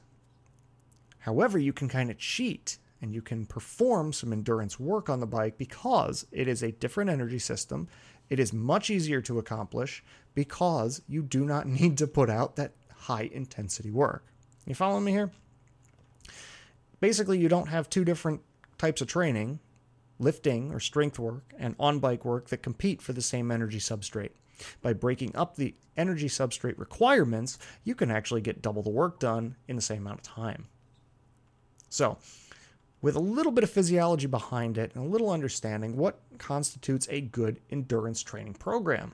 However, 1.19 1.59
you 1.59 1.73
can 1.73 1.87
kind 1.87 2.09
of 2.09 2.17
cheat 2.17 2.79
and 3.03 3.13
you 3.13 3.21
can 3.21 3.45
perform 3.45 4.13
some 4.13 4.33
endurance 4.33 4.79
work 4.79 5.09
on 5.09 5.19
the 5.19 5.27
bike 5.27 5.59
because 5.59 6.25
it 6.31 6.47
is 6.47 6.63
a 6.63 6.71
different 6.71 7.11
energy 7.11 7.39
system. 7.39 7.87
It 8.31 8.39
is 8.39 8.51
much 8.51 8.89
easier 8.89 9.21
to 9.21 9.37
accomplish 9.37 10.03
because 10.33 11.03
you 11.07 11.21
do 11.21 11.45
not 11.45 11.67
need 11.67 11.99
to 11.99 12.07
put 12.07 12.31
out 12.31 12.55
that 12.55 12.73
high 12.95 13.29
intensity 13.31 13.91
work. 13.91 14.25
You 14.65 14.73
following 14.73 15.03
me 15.03 15.11
here? 15.11 15.29
Basically, 16.99 17.37
you 17.37 17.47
don't 17.47 17.69
have 17.69 17.89
two 17.89 18.03
different 18.03 18.41
types 18.81 18.99
of 18.99 19.07
training, 19.07 19.59
lifting 20.17 20.73
or 20.73 20.79
strength 20.79 21.19
work, 21.19 21.53
and 21.59 21.75
on 21.79 21.99
bike 21.99 22.25
work 22.25 22.49
that 22.49 22.63
compete 22.63 22.99
for 22.99 23.13
the 23.13 23.21
same 23.21 23.51
energy 23.51 23.77
substrate. 23.77 24.31
By 24.81 24.93
breaking 24.93 25.35
up 25.35 25.55
the 25.55 25.75
energy 25.95 26.27
substrate 26.27 26.79
requirements, 26.79 27.59
you 27.83 27.93
can 27.93 28.09
actually 28.09 28.41
get 28.41 28.61
double 28.61 28.81
the 28.81 28.89
work 28.89 29.19
done 29.19 29.55
in 29.67 29.75
the 29.75 29.83
same 29.83 29.99
amount 29.99 30.21
of 30.21 30.25
time. 30.25 30.65
So, 31.89 32.17
with 33.03 33.15
a 33.15 33.19
little 33.19 33.51
bit 33.51 33.63
of 33.63 33.69
physiology 33.69 34.25
behind 34.25 34.79
it 34.79 34.95
and 34.95 35.05
a 35.05 35.07
little 35.07 35.29
understanding 35.29 35.95
what 35.95 36.19
constitutes 36.39 37.07
a 37.11 37.21
good 37.21 37.59
endurance 37.69 38.23
training 38.23 38.55
program. 38.55 39.13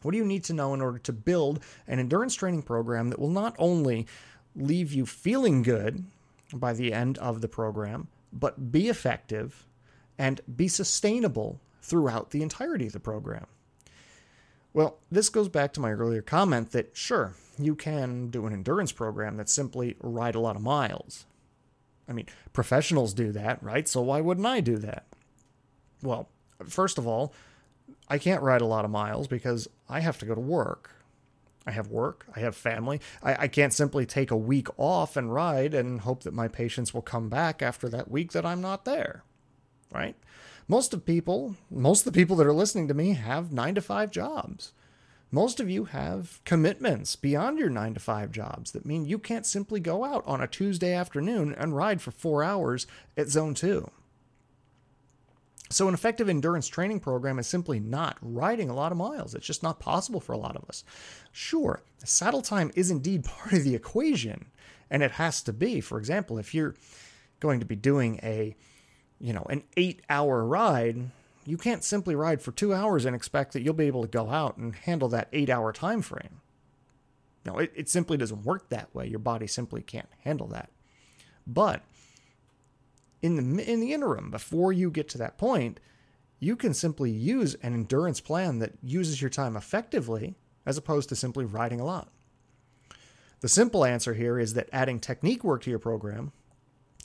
What 0.00 0.12
do 0.12 0.18
you 0.18 0.24
need 0.24 0.44
to 0.44 0.54
know 0.54 0.72
in 0.72 0.80
order 0.80 0.98
to 1.00 1.12
build 1.12 1.60
an 1.86 1.98
endurance 1.98 2.34
training 2.34 2.62
program 2.62 3.10
that 3.10 3.18
will 3.18 3.28
not 3.28 3.56
only 3.58 4.06
leave 4.54 4.92
you 4.92 5.04
feeling 5.04 5.62
good 5.62 6.04
by 6.54 6.72
the 6.72 6.94
end 6.94 7.18
of 7.18 7.40
the 7.42 7.48
program, 7.48 8.08
but 8.32 8.72
be 8.72 8.88
effective 8.88 9.66
and 10.18 10.40
be 10.54 10.68
sustainable 10.68 11.60
throughout 11.82 12.30
the 12.30 12.42
entirety 12.42 12.86
of 12.86 12.92
the 12.92 13.00
program? 13.00 13.46
Well, 14.72 14.98
this 15.10 15.28
goes 15.28 15.48
back 15.48 15.72
to 15.74 15.80
my 15.80 15.92
earlier 15.92 16.22
comment 16.22 16.72
that 16.72 16.96
sure, 16.96 17.34
you 17.58 17.74
can 17.74 18.28
do 18.28 18.44
an 18.46 18.52
endurance 18.52 18.92
program 18.92 19.36
that 19.38 19.48
simply 19.48 19.96
ride 20.00 20.34
a 20.34 20.40
lot 20.40 20.56
of 20.56 20.62
miles. 20.62 21.24
I 22.08 22.12
mean, 22.12 22.26
professionals 22.52 23.14
do 23.14 23.32
that, 23.32 23.62
right? 23.62 23.88
So 23.88 24.02
why 24.02 24.20
wouldn't 24.20 24.46
I 24.46 24.60
do 24.60 24.76
that? 24.78 25.06
Well, 26.02 26.28
first 26.68 26.98
of 26.98 27.06
all, 27.06 27.32
I 28.08 28.18
can't 28.18 28.42
ride 28.42 28.60
a 28.60 28.66
lot 28.66 28.84
of 28.84 28.90
miles 28.90 29.26
because 29.26 29.68
I 29.88 30.00
have 30.00 30.18
to 30.18 30.26
go 30.26 30.34
to 30.34 30.40
work. 30.40 30.90
I 31.66 31.72
have 31.72 31.88
work, 31.88 32.26
I 32.34 32.40
have 32.40 32.54
family. 32.54 33.00
I, 33.22 33.44
I, 33.44 33.48
can't 33.48 33.72
simply 33.72 34.06
take 34.06 34.30
a 34.30 34.36
week 34.36 34.68
off 34.76 35.16
and 35.16 35.34
ride 35.34 35.74
and 35.74 36.02
hope 36.02 36.22
that 36.22 36.32
my 36.32 36.46
patients 36.46 36.94
will 36.94 37.02
come 37.02 37.28
back 37.28 37.60
after 37.60 37.88
that 37.88 38.10
week 38.10 38.32
that 38.32 38.46
I'm 38.46 38.60
not 38.60 38.84
there, 38.84 39.24
right? 39.92 40.14
Most 40.68 40.94
of 40.94 41.04
people, 41.04 41.56
most 41.70 42.06
of 42.06 42.12
the 42.12 42.18
people 42.18 42.36
that 42.36 42.46
are 42.46 42.52
listening 42.52 42.86
to 42.88 42.94
me 42.94 43.14
have 43.14 43.52
nine 43.52 43.74
to 43.74 43.80
five 43.80 44.10
jobs. 44.10 44.72
Most 45.32 45.58
of 45.58 45.68
you 45.68 45.86
have 45.86 46.40
commitments 46.44 47.16
beyond 47.16 47.58
your 47.58 47.68
nine 47.68 47.94
to 47.94 48.00
five 48.00 48.30
jobs 48.30 48.70
that 48.70 48.86
mean 48.86 49.04
you 49.04 49.18
can't 49.18 49.44
simply 49.44 49.80
go 49.80 50.04
out 50.04 50.24
on 50.24 50.40
a 50.40 50.46
Tuesday 50.46 50.92
afternoon 50.92 51.52
and 51.52 51.76
ride 51.76 52.00
for 52.00 52.12
four 52.12 52.44
hours 52.44 52.86
at 53.16 53.28
zone 53.28 53.54
two. 53.54 53.90
So, 55.68 55.88
an 55.88 55.94
effective 55.94 56.28
endurance 56.28 56.68
training 56.68 57.00
program 57.00 57.38
is 57.38 57.46
simply 57.46 57.80
not 57.80 58.18
riding 58.20 58.70
a 58.70 58.74
lot 58.74 58.92
of 58.92 58.98
miles. 58.98 59.34
It's 59.34 59.46
just 59.46 59.62
not 59.62 59.80
possible 59.80 60.20
for 60.20 60.32
a 60.32 60.38
lot 60.38 60.56
of 60.56 60.64
us. 60.68 60.84
Sure, 61.32 61.82
saddle 62.04 62.42
time 62.42 62.70
is 62.74 62.90
indeed 62.90 63.24
part 63.24 63.52
of 63.52 63.64
the 63.64 63.74
equation, 63.74 64.46
and 64.90 65.02
it 65.02 65.12
has 65.12 65.42
to 65.42 65.52
be. 65.52 65.80
For 65.80 65.98
example, 65.98 66.38
if 66.38 66.54
you're 66.54 66.74
going 67.40 67.60
to 67.60 67.66
be 67.66 67.76
doing 67.76 68.20
a, 68.22 68.54
you 69.18 69.32
know, 69.32 69.46
an 69.50 69.64
eight 69.76 70.02
hour 70.08 70.44
ride, 70.44 71.10
you 71.44 71.56
can't 71.56 71.84
simply 71.84 72.14
ride 72.14 72.42
for 72.42 72.52
two 72.52 72.72
hours 72.72 73.04
and 73.04 73.16
expect 73.16 73.52
that 73.52 73.62
you'll 73.62 73.74
be 73.74 73.86
able 73.86 74.02
to 74.02 74.08
go 74.08 74.30
out 74.30 74.56
and 74.56 74.74
handle 74.74 75.08
that 75.10 75.28
eight 75.32 75.50
hour 75.50 75.72
time 75.72 76.02
frame. 76.02 76.40
No, 77.44 77.58
it, 77.58 77.72
it 77.76 77.88
simply 77.88 78.16
doesn't 78.16 78.44
work 78.44 78.68
that 78.68 78.92
way. 78.94 79.06
Your 79.06 79.20
body 79.20 79.46
simply 79.46 79.80
can't 79.80 80.08
handle 80.24 80.48
that. 80.48 80.70
But 81.46 81.82
in 83.22 83.56
the 83.56 83.70
in 83.70 83.80
the 83.80 83.92
interim, 83.92 84.30
before 84.30 84.72
you 84.72 84.90
get 84.90 85.08
to 85.10 85.18
that 85.18 85.38
point, 85.38 85.80
you 86.38 86.56
can 86.56 86.74
simply 86.74 87.10
use 87.10 87.54
an 87.56 87.74
endurance 87.74 88.20
plan 88.20 88.58
that 88.58 88.74
uses 88.82 89.20
your 89.20 89.30
time 89.30 89.56
effectively 89.56 90.36
as 90.64 90.76
opposed 90.76 91.08
to 91.08 91.16
simply 91.16 91.44
riding 91.44 91.80
a 91.80 91.84
lot. 91.84 92.10
The 93.40 93.48
simple 93.48 93.84
answer 93.84 94.14
here 94.14 94.38
is 94.38 94.54
that 94.54 94.68
adding 94.72 94.98
technique 94.98 95.44
work 95.44 95.62
to 95.62 95.70
your 95.70 95.78
program 95.78 96.32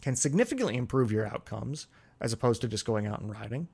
can 0.01 0.15
significantly 0.15 0.75
improve 0.75 1.11
your 1.11 1.27
outcomes 1.27 1.87
as 2.19 2.33
opposed 2.33 2.61
to 2.61 2.67
just 2.67 2.85
going 2.85 3.05
out 3.05 3.21
and 3.21 3.31
riding. 3.31 3.67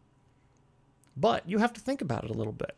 But 1.16 1.48
you 1.48 1.58
have 1.60 1.74
to 1.74 1.82
think 1.82 2.02
about 2.02 2.24
it 2.24 2.30
a 2.30 2.34
little 2.34 2.54
bit. 2.54 2.76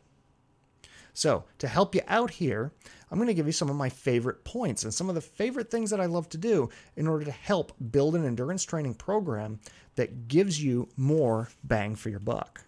So, 1.12 1.44
to 1.58 1.68
help 1.68 1.94
you 1.94 2.02
out 2.06 2.30
here, 2.30 2.72
I'm 3.10 3.18
going 3.18 3.28
to 3.28 3.34
give 3.34 3.46
you 3.46 3.52
some 3.52 3.68
of 3.68 3.76
my 3.76 3.88
favorite 3.88 4.44
points 4.44 4.84
and 4.84 4.94
some 4.94 5.08
of 5.08 5.14
the 5.14 5.20
favorite 5.20 5.70
things 5.70 5.90
that 5.90 6.00
I 6.00 6.06
love 6.06 6.28
to 6.30 6.38
do 6.38 6.70
in 6.96 7.06
order 7.06 7.24
to 7.24 7.30
help 7.30 7.72
build 7.90 8.14
an 8.14 8.24
endurance 8.24 8.64
training 8.64 8.94
program 8.94 9.58
that 9.96 10.28
gives 10.28 10.62
you 10.62 10.88
more 10.96 11.48
bang 11.64 11.96
for 11.96 12.08
your 12.08 12.20
buck. 12.20 12.64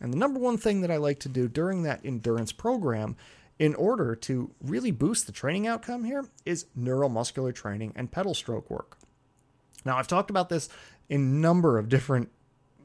And 0.00 0.12
the 0.12 0.18
number 0.18 0.38
one 0.38 0.58
thing 0.58 0.82
that 0.82 0.90
I 0.90 0.98
like 0.98 1.20
to 1.20 1.28
do 1.28 1.48
during 1.48 1.82
that 1.82 2.00
endurance 2.04 2.52
program 2.52 3.16
in 3.58 3.74
order 3.74 4.14
to 4.14 4.50
really 4.60 4.90
boost 4.90 5.26
the 5.26 5.32
training 5.32 5.66
outcome 5.66 6.04
here 6.04 6.26
is 6.44 6.66
neuromuscular 6.78 7.54
training 7.54 7.92
and 7.96 8.12
pedal 8.12 8.34
stroke 8.34 8.70
work. 8.70 8.98
Now, 9.86 9.96
I've 9.96 10.08
talked 10.08 10.30
about 10.30 10.50
this 10.50 10.68
in 11.08 11.20
a 11.20 11.24
number 11.24 11.78
of 11.78 11.88
different 11.88 12.30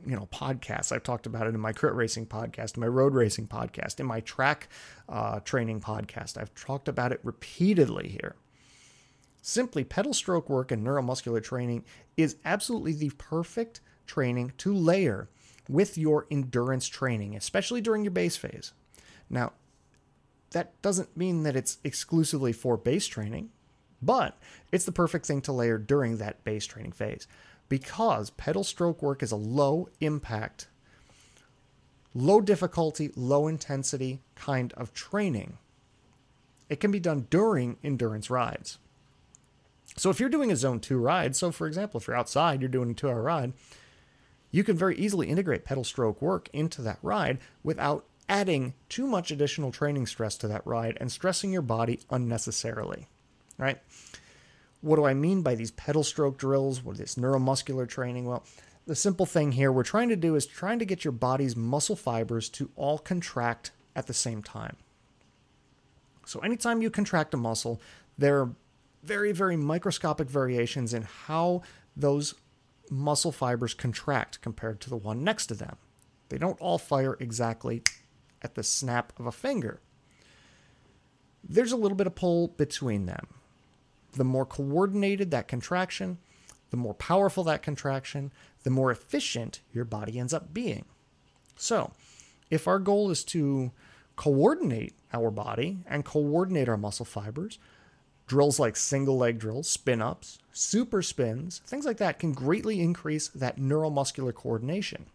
you 0.06 0.16
know 0.16 0.28
podcasts. 0.32 0.92
I've 0.92 1.04
talked 1.04 1.26
about 1.26 1.48
it 1.48 1.54
in 1.54 1.60
my 1.60 1.74
crit 1.74 1.94
racing 1.94 2.28
podcast, 2.28 2.76
in 2.76 2.82
my 2.82 2.88
road 2.88 3.14
racing 3.14 3.48
podcast, 3.48 4.00
in 4.00 4.06
my 4.06 4.20
track 4.22 4.70
uh, 5.10 5.40
training 5.42 5.82
podcast. 5.82 6.38
I've 6.38 6.54
talked 6.56 6.88
about 6.88 7.12
it 7.12 7.20
repeatedly 7.24 8.10
here. 8.10 8.36
Simply, 9.42 9.84
pedal 9.84 10.14
stroke 10.14 10.50
work 10.50 10.72
and 10.72 10.86
neuromuscular 10.86 11.44
training 11.44 11.84
is 12.16 12.38
absolutely 12.46 12.94
the 12.94 13.12
perfect 13.18 13.82
training 14.06 14.54
to 14.58 14.74
layer 14.74 15.30
with 15.68 15.98
your 15.98 16.28
endurance 16.30 16.88
training, 16.88 17.36
especially 17.36 17.82
during 17.82 18.04
your 18.04 18.12
base 18.12 18.38
phase. 18.38 18.74
Now, 19.30 19.54
that 20.52 20.80
doesn't 20.82 21.16
mean 21.16 21.44
that 21.44 21.56
it's 21.56 21.78
exclusively 21.84 22.52
for 22.52 22.78
base 22.78 23.08
training, 23.08 23.50
but 24.02 24.38
it's 24.72 24.86
the 24.86 24.92
perfect 24.92 25.26
thing 25.26 25.42
to 25.42 25.52
layer 25.52 25.78
during 25.78 26.18
that 26.18 26.44
base 26.44 26.66
training 26.66 26.92
phase 26.92 27.28
because 27.72 28.32
pedal 28.32 28.66
stroke 28.66 29.02
work 29.02 29.24
is 29.24 29.32
a 29.32 29.38
low 29.38 29.88
impact, 30.02 30.68
low 32.14 32.42
difficulty, 32.42 33.12
low 33.16 33.48
intensity 33.48 34.20
kind 34.36 34.74
of 34.74 34.94
training. 34.94 35.58
It 36.68 36.82
can 36.82 36.92
be 36.92 37.00
done 37.00 37.28
during 37.30 37.78
endurance 37.82 38.30
rides. 38.30 38.78
So 39.96 40.10
if 40.10 40.20
you're 40.20 40.28
doing 40.28 40.52
a 40.52 40.58
zone 40.58 40.82
2 40.82 40.98
ride, 40.98 41.34
so 41.34 41.50
for 41.50 41.66
example, 41.66 42.02
if 42.02 42.08
you're 42.08 42.18
outside, 42.18 42.60
you're 42.60 42.68
doing 42.68 42.92
a 42.92 42.94
2-hour 42.94 43.22
ride, 43.22 43.54
you 44.52 44.66
can 44.66 44.76
very 44.76 44.98
easily 44.98 45.30
integrate 45.30 45.64
pedal 45.64 45.86
stroke 45.86 46.22
work 46.22 46.50
into 46.52 46.82
that 46.82 47.00
ride 47.02 47.38
without 47.64 48.04
adding 48.28 48.74
too 48.90 49.08
much 49.08 49.32
additional 49.32 49.72
training 49.72 50.08
stress 50.08 50.36
to 50.36 50.48
that 50.50 50.68
ride 50.68 50.98
and 51.00 51.10
stressing 51.10 51.54
your 51.54 51.62
body 51.62 52.02
unnecessarily. 52.10 53.08
Right? 53.58 53.80
What 54.82 54.96
do 54.96 55.06
I 55.06 55.14
mean 55.14 55.42
by 55.42 55.56
these 55.56 55.72
pedal 55.72 56.04
stroke 56.04 56.38
drills? 56.38 56.84
What 56.84 57.00
is 57.00 57.16
neuromuscular 57.16 57.88
training? 57.88 58.26
Well, 58.26 58.44
the 58.88 58.96
simple 58.96 59.26
thing 59.26 59.52
here 59.52 59.72
we're 59.72 59.84
trying 59.84 60.10
to 60.10 60.16
do 60.16 60.36
is 60.36 60.46
trying 60.46 60.80
to 60.80 60.86
get 60.86 61.06
your 61.06 61.12
body's 61.12 61.56
muscle 61.56 61.96
fibers 61.96 62.50
to 62.50 62.72
all 62.76 62.98
contract 62.98 63.72
at 63.96 64.08
the 64.08 64.14
same 64.14 64.42
time. 64.42 64.76
So, 66.26 66.40
anytime 66.40 66.82
you 66.82 66.90
contract 66.90 67.34
a 67.34 67.38
muscle, 67.38 67.80
there 68.18 68.40
are 68.40 68.56
very, 69.04 69.32
very 69.32 69.56
microscopic 69.56 70.30
variations 70.30 70.94
in 70.94 71.04
how 71.04 71.62
those 71.96 72.34
muscle 72.90 73.32
fibers 73.32 73.74
contract 73.74 74.42
compared 74.42 74.80
to 74.82 74.90
the 74.90 74.98
one 74.98 75.24
next 75.24 75.48
to 75.48 75.54
them. 75.54 75.78
They 76.30 76.38
don't 76.38 76.60
all 76.60 76.78
fire 76.78 77.18
exactly 77.20 77.84
at 78.42 78.56
the 78.56 78.64
snap 78.64 79.14
of 79.20 79.26
a 79.26 79.32
finger. 79.32 79.80
There's 81.44 81.72
a 81.72 81.78
little 81.78 81.98
bit 81.98 82.08
of 82.08 82.16
pull 82.16 82.50
between 82.50 83.06
them. 83.06 83.28
The 84.14 84.24
more 84.24 84.46
coordinated 84.46 85.32
that 85.32 85.48
contraction, 85.48 86.18
the 86.70 86.78
more 86.78 86.94
powerful 86.94 87.44
that 87.46 87.62
contraction, 87.62 88.32
the 88.64 88.70
more 88.70 88.92
efficient 88.92 89.62
your 89.74 89.86
body 89.86 90.20
ends 90.20 90.34
up 90.34 90.54
being. 90.54 90.86
So, 91.56 91.92
if 92.50 92.68
our 92.68 92.80
goal 92.80 93.12
is 93.12 93.24
to 93.26 93.72
coordinate 94.16 94.94
our 95.14 95.32
body 95.32 95.80
and 95.88 96.06
coordinate 96.06 96.70
our 96.70 96.78
muscle 96.78 97.06
fibers, 97.06 97.60
drills 98.28 98.60
like 98.60 98.76
single 98.76 99.18
leg 99.18 99.40
drills, 99.40 99.70
spin 99.70 100.02
ups, 100.02 100.40
super 100.54 101.02
spins, 101.02 101.62
things 101.66 101.86
like 101.86 101.98
that 101.98 102.20
can 102.20 102.34
greatly 102.34 102.80
increase 102.80 103.28
that 103.30 103.58
neuromuscular 103.58 104.34
coordination. 104.34 105.06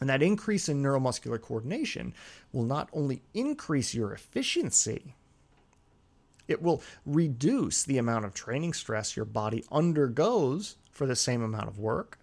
And 0.00 0.08
that 0.08 0.22
increase 0.22 0.68
in 0.68 0.82
neuromuscular 0.82 1.40
coordination 1.40 2.14
will 2.52 2.64
not 2.64 2.88
only 2.92 3.22
increase 3.34 3.94
your 3.94 4.12
efficiency, 4.12 5.14
it 6.48 6.62
will 6.62 6.82
reduce 7.06 7.84
the 7.84 7.98
amount 7.98 8.24
of 8.24 8.34
training 8.34 8.72
stress 8.72 9.14
your 9.14 9.26
body 9.26 9.64
undergoes 9.70 10.76
for 10.90 11.06
the 11.06 11.14
same 11.14 11.42
amount 11.42 11.68
of 11.68 11.78
work, 11.78 12.18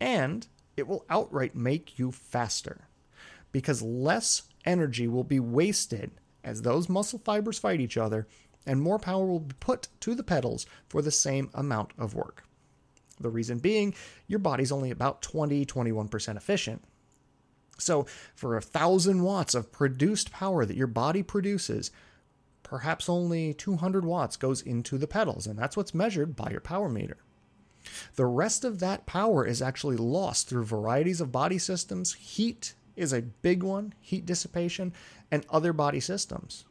and 0.00 0.46
it 0.76 0.86
will 0.86 1.04
outright 1.08 1.54
make 1.54 1.98
you 1.98 2.12
faster 2.12 2.88
because 3.52 3.80
less 3.80 4.42
energy 4.64 5.08
will 5.08 5.24
be 5.24 5.40
wasted 5.40 6.10
as 6.44 6.62
those 6.62 6.88
muscle 6.88 7.20
fibers 7.24 7.58
fight 7.58 7.80
each 7.80 7.96
other 7.96 8.26
and 8.66 8.82
more 8.82 8.98
power 8.98 9.24
will 9.24 9.40
be 9.40 9.54
put 9.60 9.88
to 10.00 10.14
the 10.14 10.22
pedals 10.22 10.66
for 10.88 11.00
the 11.00 11.10
same 11.10 11.50
amount 11.54 11.92
of 11.98 12.14
work. 12.14 12.44
The 13.18 13.30
reason 13.30 13.58
being, 13.58 13.94
your 14.26 14.38
body's 14.38 14.70
only 14.70 14.90
about 14.90 15.22
20 15.22 15.64
21% 15.64 16.36
efficient. 16.36 16.84
So, 17.78 18.06
for 18.34 18.56
a 18.56 18.60
thousand 18.60 19.22
watts 19.22 19.54
of 19.54 19.72
produced 19.72 20.32
power 20.32 20.66
that 20.66 20.76
your 20.76 20.88
body 20.88 21.22
produces, 21.22 21.90
perhaps 22.68 23.08
only 23.08 23.54
200 23.54 24.04
watts 24.04 24.36
goes 24.36 24.60
into 24.60 24.98
the 24.98 25.06
pedals, 25.06 25.46
and 25.46 25.58
that's 25.58 25.74
what's 25.74 25.94
measured 25.94 26.36
by 26.36 26.50
your 26.50 26.60
power 26.60 26.90
meter. 26.90 27.16
The 28.16 28.26
rest 28.26 28.62
of 28.62 28.78
that 28.80 29.06
power 29.06 29.46
is 29.46 29.62
actually 29.62 29.96
lost 29.96 30.48
through 30.48 30.66
varieties 30.66 31.22
of 31.22 31.32
body 31.32 31.56
systems. 31.56 32.12
Heat 32.12 32.74
is 32.94 33.14
a 33.14 33.22
big 33.22 33.62
one, 33.62 33.94
heat 34.02 34.26
dissipation, 34.26 34.92
and 35.30 35.46
other 35.48 35.72
body 35.72 35.98
systems. 35.98 36.66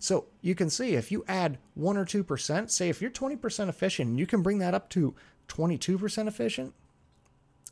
So 0.00 0.26
you 0.40 0.56
can 0.56 0.68
see 0.68 0.94
if 0.94 1.12
you 1.12 1.24
add 1.28 1.58
1 1.74 1.96
or 1.96 2.04
2%, 2.04 2.68
say 2.68 2.88
if 2.88 3.00
you're 3.00 3.10
20% 3.10 3.68
efficient, 3.68 4.18
you 4.18 4.26
can 4.26 4.42
bring 4.42 4.58
that 4.58 4.74
up 4.74 4.90
to 4.90 5.14
22% 5.46 6.26
efficient. 6.26 6.74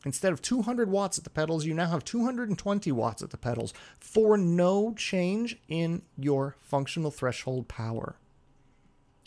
Instead 0.04 0.32
of 0.32 0.42
200 0.42 0.90
watts 0.90 1.18
at 1.18 1.24
the 1.24 1.30
pedals, 1.30 1.64
you 1.64 1.74
now 1.74 1.88
have 1.88 2.04
220 2.04 2.92
watts 2.92 3.22
at 3.22 3.30
the 3.30 3.36
pedals 3.36 3.72
for 3.98 4.36
no 4.36 4.92
change 4.94 5.58
in 5.68 6.02
your 6.18 6.56
functional 6.60 7.10
threshold 7.10 7.68
power. 7.68 8.16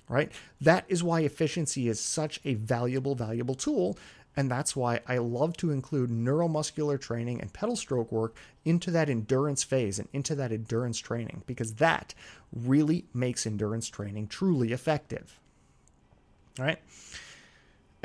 Right? 0.07 0.31
That 0.61 0.85
is 0.87 1.03
why 1.03 1.21
efficiency 1.21 1.87
is 1.87 1.99
such 1.99 2.39
a 2.45 2.53
valuable, 2.53 3.15
valuable 3.15 3.55
tool. 3.55 3.97
And 4.37 4.51
that's 4.51 4.75
why 4.75 4.99
I 5.07 5.17
love 5.17 5.55
to 5.57 5.71
include 5.71 6.09
neuromuscular 6.09 6.99
training 6.99 7.39
and 7.39 7.53
pedal 7.53 7.77
stroke 7.77 8.11
work 8.11 8.35
into 8.65 8.91
that 8.91 9.09
endurance 9.09 9.63
phase 9.63 9.97
and 9.97 10.09
into 10.11 10.35
that 10.35 10.51
endurance 10.51 10.99
training 10.99 11.43
because 11.47 11.75
that 11.75 12.13
really 12.53 13.05
makes 13.13 13.47
endurance 13.47 13.87
training 13.87 14.27
truly 14.27 14.73
effective. 14.73 15.39
All 16.59 16.65
right. 16.65 16.79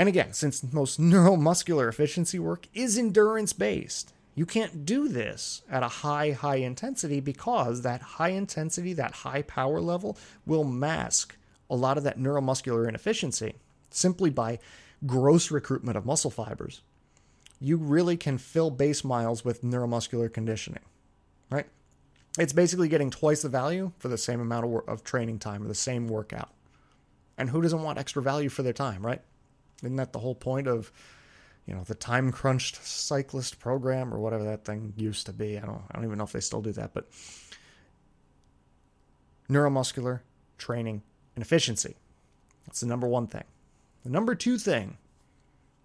And 0.00 0.08
again, 0.08 0.32
since 0.32 0.72
most 0.72 0.98
neuromuscular 0.98 1.86
efficiency 1.86 2.38
work 2.38 2.68
is 2.72 2.96
endurance 2.96 3.52
based, 3.52 4.14
you 4.34 4.46
can't 4.46 4.86
do 4.86 5.08
this 5.08 5.60
at 5.70 5.82
a 5.82 5.88
high, 5.88 6.30
high 6.30 6.56
intensity 6.56 7.20
because 7.20 7.82
that 7.82 8.00
high 8.00 8.30
intensity, 8.30 8.94
that 8.94 9.12
high 9.12 9.42
power 9.42 9.78
level 9.78 10.16
will 10.46 10.64
mask 10.64 11.36
a 11.68 11.76
lot 11.76 11.98
of 11.98 12.04
that 12.04 12.18
neuromuscular 12.18 12.88
inefficiency 12.88 13.56
simply 13.90 14.30
by 14.30 14.58
gross 15.04 15.50
recruitment 15.50 15.98
of 15.98 16.06
muscle 16.06 16.30
fibers. 16.30 16.80
You 17.60 17.76
really 17.76 18.16
can 18.16 18.38
fill 18.38 18.70
base 18.70 19.04
miles 19.04 19.44
with 19.44 19.60
neuromuscular 19.60 20.32
conditioning, 20.32 20.84
right? 21.50 21.66
It's 22.38 22.54
basically 22.54 22.88
getting 22.88 23.10
twice 23.10 23.42
the 23.42 23.50
value 23.50 23.92
for 23.98 24.08
the 24.08 24.16
same 24.16 24.40
amount 24.40 24.64
of, 24.64 24.88
of 24.88 25.04
training 25.04 25.40
time 25.40 25.62
or 25.62 25.68
the 25.68 25.74
same 25.74 26.08
workout. 26.08 26.54
And 27.36 27.50
who 27.50 27.60
doesn't 27.60 27.82
want 27.82 27.98
extra 27.98 28.22
value 28.22 28.48
for 28.48 28.62
their 28.62 28.72
time, 28.72 29.04
right? 29.04 29.20
Isn't 29.82 29.96
that 29.96 30.12
the 30.12 30.18
whole 30.18 30.34
point 30.34 30.66
of, 30.66 30.92
you 31.66 31.74
know, 31.74 31.82
the 31.84 31.94
time 31.94 32.32
crunched 32.32 32.84
cyclist 32.84 33.58
program 33.58 34.12
or 34.12 34.18
whatever 34.18 34.44
that 34.44 34.64
thing 34.64 34.92
used 34.96 35.26
to 35.26 35.32
be? 35.32 35.58
I 35.58 35.62
don't, 35.62 35.82
I 35.90 35.94
don't 35.94 36.04
even 36.04 36.18
know 36.18 36.24
if 36.24 36.32
they 36.32 36.40
still 36.40 36.62
do 36.62 36.72
that, 36.72 36.92
but 36.94 37.08
neuromuscular 39.48 40.20
training 40.58 41.02
and 41.34 41.42
efficiency. 41.42 41.96
That's 42.66 42.80
the 42.80 42.86
number 42.86 43.06
one 43.06 43.26
thing. 43.26 43.44
The 44.04 44.10
number 44.10 44.34
two 44.34 44.58
thing 44.58 44.96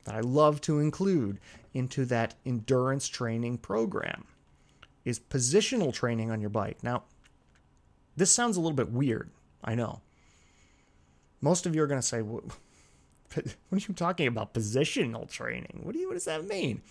that 0.03 0.15
I 0.15 0.19
love 0.19 0.61
to 0.61 0.79
include 0.79 1.39
into 1.73 2.05
that 2.05 2.35
endurance 2.45 3.07
training 3.07 3.57
program 3.57 4.25
is 5.03 5.19
positional 5.19 5.93
training 5.93 6.31
on 6.31 6.41
your 6.41 6.49
bike. 6.49 6.83
Now, 6.83 7.03
this 8.15 8.31
sounds 8.31 8.57
a 8.57 8.61
little 8.61 8.75
bit 8.75 8.91
weird, 8.91 9.29
I 9.63 9.75
know. 9.75 10.01
Most 11.41 11.65
of 11.65 11.75
you 11.75 11.83
are 11.83 11.87
going 11.87 12.01
to 12.01 12.07
say, 12.07 12.21
what 13.69 13.83
are 13.83 13.87
you 13.87 13.93
talking 13.93 14.27
about? 14.27 14.53
Positional 14.53 15.29
training? 15.29 15.81
What 15.83 15.93
do 15.93 15.99
you? 15.99 16.07
What 16.07 16.15
does 16.15 16.25
that 16.25 16.47
mean? 16.47 16.81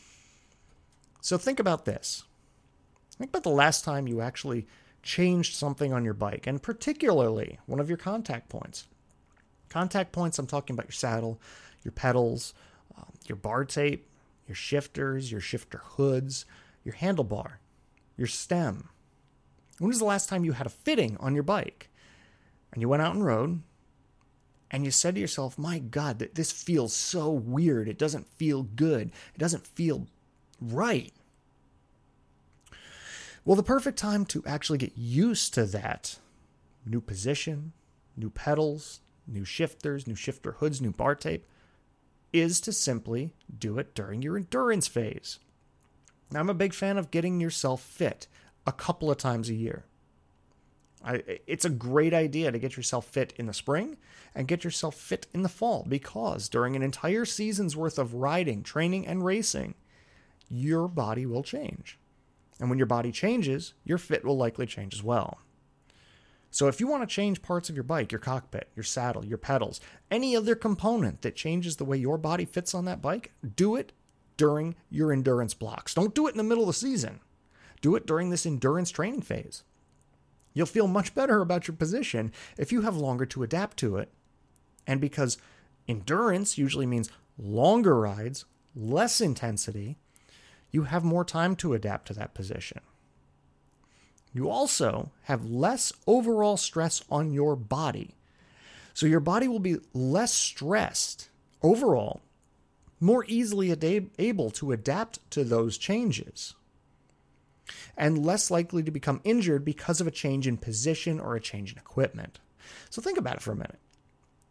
So 1.20 1.38
think 1.38 1.58
about 1.58 1.84
this. 1.84 2.24
Think 3.18 3.30
about 3.30 3.44
the 3.44 3.50
last 3.50 3.84
time 3.84 4.08
you 4.08 4.20
actually 4.20 4.66
changed 5.02 5.54
something 5.54 5.92
on 5.92 6.04
your 6.04 6.14
bike, 6.14 6.46
and 6.46 6.62
particularly 6.62 7.58
one 7.66 7.80
of 7.80 7.88
your 7.88 7.98
contact 7.98 8.48
points. 8.48 8.86
Contact 9.68 10.12
points. 10.12 10.38
I'm 10.38 10.46
talking 10.46 10.74
about 10.74 10.86
your 10.86 10.92
saddle, 10.92 11.40
your 11.82 11.92
pedals, 11.92 12.54
um, 12.96 13.12
your 13.26 13.36
bar 13.36 13.64
tape, 13.64 14.08
your 14.46 14.54
shifters, 14.54 15.30
your 15.30 15.40
shifter 15.40 15.78
hoods, 15.78 16.44
your 16.84 16.94
handlebar, 16.94 17.54
your 18.16 18.26
stem. 18.26 18.88
When 19.78 19.88
was 19.88 19.98
the 19.98 20.04
last 20.04 20.28
time 20.28 20.44
you 20.44 20.52
had 20.52 20.66
a 20.66 20.70
fitting 20.70 21.16
on 21.18 21.34
your 21.34 21.42
bike? 21.42 21.88
And 22.72 22.82
you 22.82 22.88
went 22.88 23.02
out 23.02 23.14
and 23.14 23.24
rode, 23.24 23.62
and 24.70 24.84
you 24.84 24.90
said 24.90 25.14
to 25.14 25.20
yourself, 25.20 25.58
my 25.58 25.78
God, 25.78 26.18
that 26.18 26.34
this 26.34 26.50
feels 26.50 26.92
so 26.92 27.30
weird. 27.30 27.88
It 27.88 27.98
doesn't 27.98 28.26
feel 28.26 28.62
good. 28.62 29.12
It 29.34 29.38
doesn't 29.38 29.66
feel 29.66 30.06
right. 30.60 31.12
Well, 33.44 33.56
the 33.56 33.62
perfect 33.62 33.98
time 33.98 34.24
to 34.26 34.42
actually 34.46 34.78
get 34.78 34.96
used 34.96 35.52
to 35.54 35.64
that 35.66 36.18
new 36.86 37.00
position, 37.00 37.72
new 38.16 38.30
pedals, 38.30 39.00
new 39.26 39.44
shifters, 39.44 40.06
new 40.06 40.14
shifter 40.14 40.52
hoods, 40.52 40.80
new 40.80 40.92
bar 40.92 41.14
tape 41.14 41.46
is 42.32 42.60
to 42.62 42.72
simply 42.72 43.32
do 43.56 43.78
it 43.78 43.94
during 43.94 44.22
your 44.22 44.36
endurance 44.36 44.88
phase. 44.88 45.38
Now, 46.32 46.40
I'm 46.40 46.50
a 46.50 46.54
big 46.54 46.74
fan 46.74 46.96
of 46.96 47.10
getting 47.10 47.40
yourself 47.40 47.80
fit 47.80 48.26
a 48.66 48.72
couple 48.72 49.10
of 49.10 49.18
times 49.18 49.48
a 49.48 49.54
year. 49.54 49.84
I, 51.04 51.22
it's 51.46 51.64
a 51.64 51.70
great 51.70 52.14
idea 52.14 52.50
to 52.50 52.58
get 52.58 52.76
yourself 52.76 53.06
fit 53.06 53.34
in 53.36 53.46
the 53.46 53.52
spring 53.52 53.98
and 54.34 54.48
get 54.48 54.64
yourself 54.64 54.94
fit 54.94 55.26
in 55.34 55.42
the 55.42 55.48
fall 55.48 55.84
because 55.86 56.48
during 56.48 56.74
an 56.74 56.82
entire 56.82 57.24
season's 57.24 57.76
worth 57.76 57.98
of 57.98 58.14
riding, 58.14 58.62
training, 58.62 59.06
and 59.06 59.24
racing, 59.24 59.74
your 60.48 60.88
body 60.88 61.26
will 61.26 61.42
change. 61.42 61.98
And 62.58 62.70
when 62.70 62.78
your 62.78 62.86
body 62.86 63.12
changes, 63.12 63.74
your 63.84 63.98
fit 63.98 64.24
will 64.24 64.36
likely 64.36 64.66
change 64.66 64.94
as 64.94 65.02
well. 65.02 65.38
So 66.50 66.68
if 66.68 66.78
you 66.78 66.86
want 66.86 67.02
to 67.02 67.12
change 67.12 67.42
parts 67.42 67.68
of 67.68 67.74
your 67.74 67.82
bike, 67.82 68.12
your 68.12 68.20
cockpit, 68.20 68.68
your 68.76 68.84
saddle, 68.84 69.24
your 69.24 69.38
pedals, 69.38 69.80
any 70.10 70.36
other 70.36 70.54
component 70.54 71.22
that 71.22 71.34
changes 71.34 71.76
the 71.76 71.84
way 71.84 71.96
your 71.96 72.16
body 72.16 72.44
fits 72.44 72.74
on 72.74 72.84
that 72.84 73.02
bike, 73.02 73.32
do 73.56 73.74
it 73.74 73.92
during 74.36 74.76
your 74.88 75.12
endurance 75.12 75.52
blocks. 75.52 75.94
Don't 75.94 76.14
do 76.14 76.28
it 76.28 76.30
in 76.30 76.38
the 76.38 76.44
middle 76.44 76.62
of 76.62 76.68
the 76.68 76.72
season. 76.74 77.20
Do 77.80 77.96
it 77.96 78.06
during 78.06 78.30
this 78.30 78.46
endurance 78.46 78.90
training 78.90 79.22
phase. 79.22 79.64
You'll 80.54 80.66
feel 80.66 80.86
much 80.86 81.14
better 81.14 81.40
about 81.40 81.68
your 81.68 81.76
position 81.76 82.32
if 82.56 82.72
you 82.72 82.82
have 82.82 82.96
longer 82.96 83.26
to 83.26 83.42
adapt 83.42 83.76
to 83.78 83.96
it. 83.96 84.10
And 84.86 85.00
because 85.00 85.36
endurance 85.88 86.56
usually 86.56 86.86
means 86.86 87.10
longer 87.36 87.98
rides, 87.98 88.44
less 88.74 89.20
intensity, 89.20 89.96
you 90.70 90.84
have 90.84 91.04
more 91.04 91.24
time 91.24 91.56
to 91.56 91.74
adapt 91.74 92.06
to 92.08 92.14
that 92.14 92.34
position. 92.34 92.80
You 94.32 94.48
also 94.48 95.10
have 95.24 95.44
less 95.44 95.92
overall 96.06 96.56
stress 96.56 97.02
on 97.10 97.32
your 97.32 97.56
body. 97.56 98.14
So 98.92 99.06
your 99.06 99.20
body 99.20 99.48
will 99.48 99.60
be 99.60 99.78
less 99.92 100.32
stressed 100.32 101.28
overall 101.62 102.22
more 103.04 103.24
easily 103.28 103.70
able 104.18 104.50
to 104.50 104.72
adapt 104.72 105.30
to 105.30 105.44
those 105.44 105.76
changes, 105.76 106.54
and 107.96 108.24
less 108.24 108.50
likely 108.50 108.82
to 108.82 108.90
become 108.90 109.20
injured 109.24 109.64
because 109.64 110.00
of 110.00 110.06
a 110.06 110.12
change 110.12 110.46
in 110.46 110.56
position 110.56 111.20
or 111.20 111.36
a 111.36 111.40
change 111.40 111.72
in 111.72 111.78
equipment. 111.78 112.40
So 112.90 113.00
think 113.02 113.18
about 113.18 113.36
it 113.36 113.42
for 113.42 113.52
a 113.52 113.56
minute. 113.56 113.78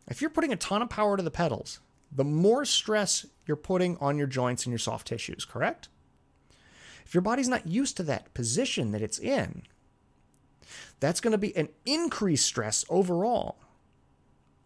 If 0.07 0.21
you're 0.21 0.29
putting 0.29 0.53
a 0.53 0.57
ton 0.57 0.81
of 0.81 0.89
power 0.89 1.17
to 1.17 1.23
the 1.23 1.31
pedals, 1.31 1.79
the 2.11 2.23
more 2.23 2.65
stress 2.65 3.25
you're 3.45 3.57
putting 3.57 3.97
on 3.97 4.17
your 4.17 4.27
joints 4.27 4.65
and 4.65 4.71
your 4.71 4.79
soft 4.79 5.07
tissues, 5.07 5.45
correct? 5.45 5.89
If 7.05 7.13
your 7.13 7.21
body's 7.21 7.49
not 7.49 7.67
used 7.67 7.97
to 7.97 8.03
that 8.03 8.33
position 8.33 8.91
that 8.91 9.01
it's 9.01 9.19
in, 9.19 9.63
that's 10.99 11.19
going 11.19 11.31
to 11.31 11.37
be 11.37 11.55
an 11.55 11.69
increased 11.85 12.45
stress 12.45 12.85
overall 12.89 13.57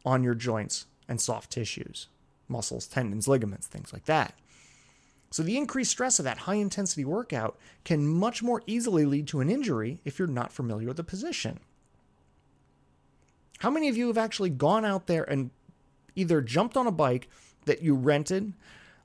on 0.05 0.23
your 0.23 0.35
joints 0.35 0.85
and 1.07 1.19
soft 1.19 1.51
tissues, 1.51 2.07
muscles, 2.47 2.87
tendons, 2.87 3.27
ligaments, 3.27 3.67
things 3.67 3.91
like 3.91 4.05
that. 4.05 4.33
So, 5.29 5.43
the 5.43 5.57
increased 5.57 5.91
stress 5.91 6.19
of 6.19 6.25
that 6.25 6.39
high 6.39 6.55
intensity 6.55 7.03
workout 7.03 7.57
can 7.83 8.07
much 8.07 8.41
more 8.41 8.63
easily 8.65 9.05
lead 9.05 9.27
to 9.27 9.41
an 9.41 9.49
injury 9.49 9.99
if 10.05 10.17
you're 10.17 10.27
not 10.27 10.53
familiar 10.53 10.87
with 10.87 10.97
the 10.97 11.03
position. 11.03 11.59
How 13.59 13.69
many 13.69 13.89
of 13.89 13.97
you 13.97 14.07
have 14.07 14.17
actually 14.17 14.51
gone 14.51 14.85
out 14.85 15.07
there 15.07 15.23
and 15.23 15.49
either 16.15 16.41
jumped 16.41 16.77
on 16.77 16.87
a 16.87 16.91
bike 16.91 17.29
that 17.65 17.81
you 17.81 17.95
rented 17.95 18.53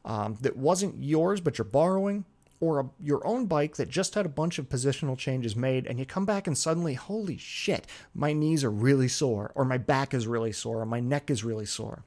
um, 0.05 0.37
that 0.41 0.57
wasn't 0.57 1.03
yours 1.03 1.41
but 1.41 1.59
you're 1.59 1.65
borrowing, 1.65 2.25
or 2.63 2.79
a, 2.79 2.91
your 3.03 3.27
own 3.27 3.47
bike 3.47 3.75
that 3.77 3.89
just 3.89 4.15
had 4.15 4.25
a 4.25 4.29
bunch 4.29 4.59
of 4.59 4.69
positional 4.69 5.19
changes 5.19 5.57
made, 5.57 5.85
and 5.87 5.99
you 5.99 6.07
come 6.07 6.25
back 6.25 6.47
and 6.47 6.57
suddenly, 6.57 6.95
holy 6.95 7.37
shit, 7.37 7.89
my 8.15 8.33
knees 8.33 8.63
are 8.63 8.71
really 8.71 9.09
sore, 9.09 9.51
or 9.57 9.65
my 9.65 9.79
back 9.79 10.15
is 10.15 10.29
really 10.29 10.53
sore, 10.53 10.81
or 10.81 10.87
my 10.87 11.01
neck 11.01 11.29
is 11.29 11.43
really 11.43 11.67
sore? 11.67 12.05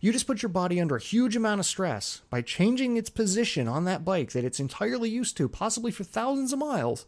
You 0.00 0.12
just 0.12 0.26
put 0.26 0.42
your 0.42 0.48
body 0.48 0.80
under 0.80 0.96
a 0.96 1.00
huge 1.00 1.36
amount 1.36 1.60
of 1.60 1.66
stress 1.66 2.22
by 2.30 2.42
changing 2.42 2.96
its 2.96 3.10
position 3.10 3.68
on 3.68 3.84
that 3.84 4.04
bike 4.04 4.32
that 4.32 4.44
it's 4.44 4.60
entirely 4.60 5.08
used 5.08 5.36
to, 5.36 5.48
possibly 5.48 5.90
for 5.90 6.04
thousands 6.04 6.52
of 6.52 6.58
miles, 6.58 7.06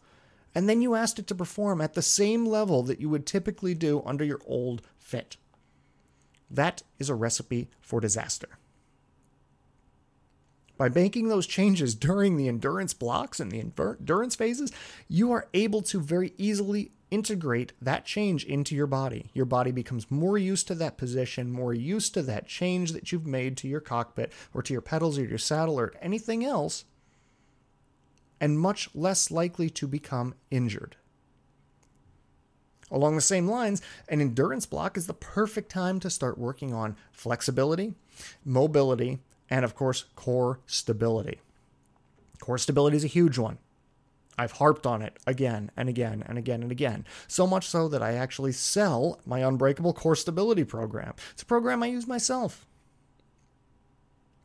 and 0.55 0.69
then 0.69 0.83
you 0.83 0.95
asked 0.95 1.19
it 1.19 1.27
to 1.29 1.35
perform 1.35 1.81
at 1.81 1.95
the 1.95 2.03
same 2.03 2.47
level 2.47 2.83
that 2.83 3.01
you 3.01 3.09
would 3.09 3.27
typically 3.27 3.75
do 3.75 4.03
under 4.05 4.25
your 4.25 4.41
old 4.47 4.83
fit. 4.99 5.37
That 6.51 6.83
is 6.99 7.11
a 7.11 7.15
recipe 7.15 7.69
for 7.81 8.01
disaster. 8.01 8.49
By 10.77 10.89
making 10.89 11.29
those 11.29 11.47
changes 11.47 11.95
during 11.95 12.37
the 12.37 12.49
endurance 12.49 12.95
blocks 12.95 13.41
and 13.41 13.51
the 13.51 13.61
endurance 13.61 14.37
phases, 14.37 14.73
you 15.09 15.33
are 15.33 15.49
able 15.53 15.83
to 15.83 16.01
very 16.01 16.33
easily 16.39 16.93
integrate 17.11 17.73
that 17.81 18.05
change 18.05 18.45
into 18.45 18.75
your 18.75 18.87
body. 18.87 19.31
Your 19.33 19.45
body 19.45 19.71
becomes 19.71 20.11
more 20.11 20.39
used 20.39 20.67
to 20.69 20.75
that 20.77 20.99
position, 20.99 21.51
more 21.51 21.75
used 21.75 22.15
to 22.15 22.23
that 22.23 22.47
change 22.47 22.93
that 22.93 23.13
you've 23.13 23.27
made 23.27 23.57
to 23.59 23.69
your 23.69 23.81
cockpit 23.81 24.33
or 24.55 24.63
to 24.63 24.73
your 24.73 24.83
pedals 24.83 25.19
or 25.19 25.25
your 25.25 25.39
saddle 25.39 25.79
or 25.79 25.93
anything 26.01 26.45
else, 26.45 26.85
and 28.41 28.59
much 28.59 28.89
less 28.95 29.31
likely 29.31 29.71
to 29.71 29.87
become 29.87 30.35
injured. 30.51 30.97
Along 32.91 33.17
the 33.17 33.21
same 33.21 33.49
lines, 33.49 33.83
an 34.09 34.21
endurance 34.21 34.65
block 34.65 34.97
is 34.97 35.07
the 35.07 35.15
perfect 35.15 35.71
time 35.71 36.01
to 36.01 36.09
start 36.09 36.39
working 36.39 36.73
on 36.73 36.97
flexibility, 37.13 37.95
mobility, 38.45 39.19
and 39.51 39.65
of 39.65 39.75
course, 39.75 40.05
core 40.17 40.61
stability. 40.67 41.41
Core 42.41 42.59
stability 42.59 42.97
is 42.97 43.05
a 43.05 43.09
huge 43.09 43.37
one. 43.37 43.59
I've 44.39 44.53
harped 44.53 44.87
on 44.87 45.03
it 45.03 45.19
again 45.27 45.71
and 45.77 45.89
again 45.89 46.23
and 46.27 46.39
again 46.39 46.63
and 46.63 46.71
again. 46.71 47.05
So 47.27 47.47
much 47.47 47.67
so 47.67 47.89
that 47.89 48.03
I 48.03 48.13
actually 48.13 48.53
sell 48.53 49.21
my 49.27 49.41
Unbreakable 49.41 49.93
Core 49.93 50.15
Stability 50.17 50.65
program. 50.65 51.15
It's 51.33 51.43
a 51.43 51.47
program 51.47 51.83
I 51.83 51.89
use 51.89 52.07
myself. 52.07 52.65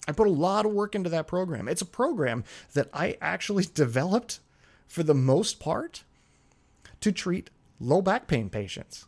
I 0.08 0.12
put 0.12 0.27
a 0.27 0.32
lot 0.32 0.65
of 0.65 0.73
work 0.73 0.95
into 0.95 1.10
that 1.12 1.27
program. 1.27 1.67
It's 1.67 1.82
a 1.82 1.86
program 1.86 2.43
that 2.73 2.89
I 2.93 3.17
actually 3.21 3.65
developed 3.73 4.39
for 4.88 5.03
the 5.03 5.13
most 5.13 5.60
part 5.60 6.03
to 6.99 7.12
treat 7.12 7.49
low 7.79 8.01
back 8.01 8.27
pain 8.27 8.49
patients. 8.49 9.06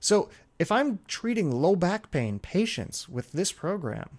So 0.00 0.28
if 0.58 0.72
I'm 0.72 0.98
treating 1.06 1.50
low 1.50 1.76
back 1.76 2.10
pain 2.10 2.38
patients 2.38 3.08
with 3.08 3.32
this 3.32 3.52
program, 3.52 4.18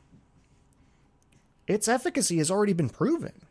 its 1.68 1.88
efficacy 1.88 2.38
has 2.38 2.50
already 2.50 2.74
been 2.74 2.90
proven. 2.90 3.47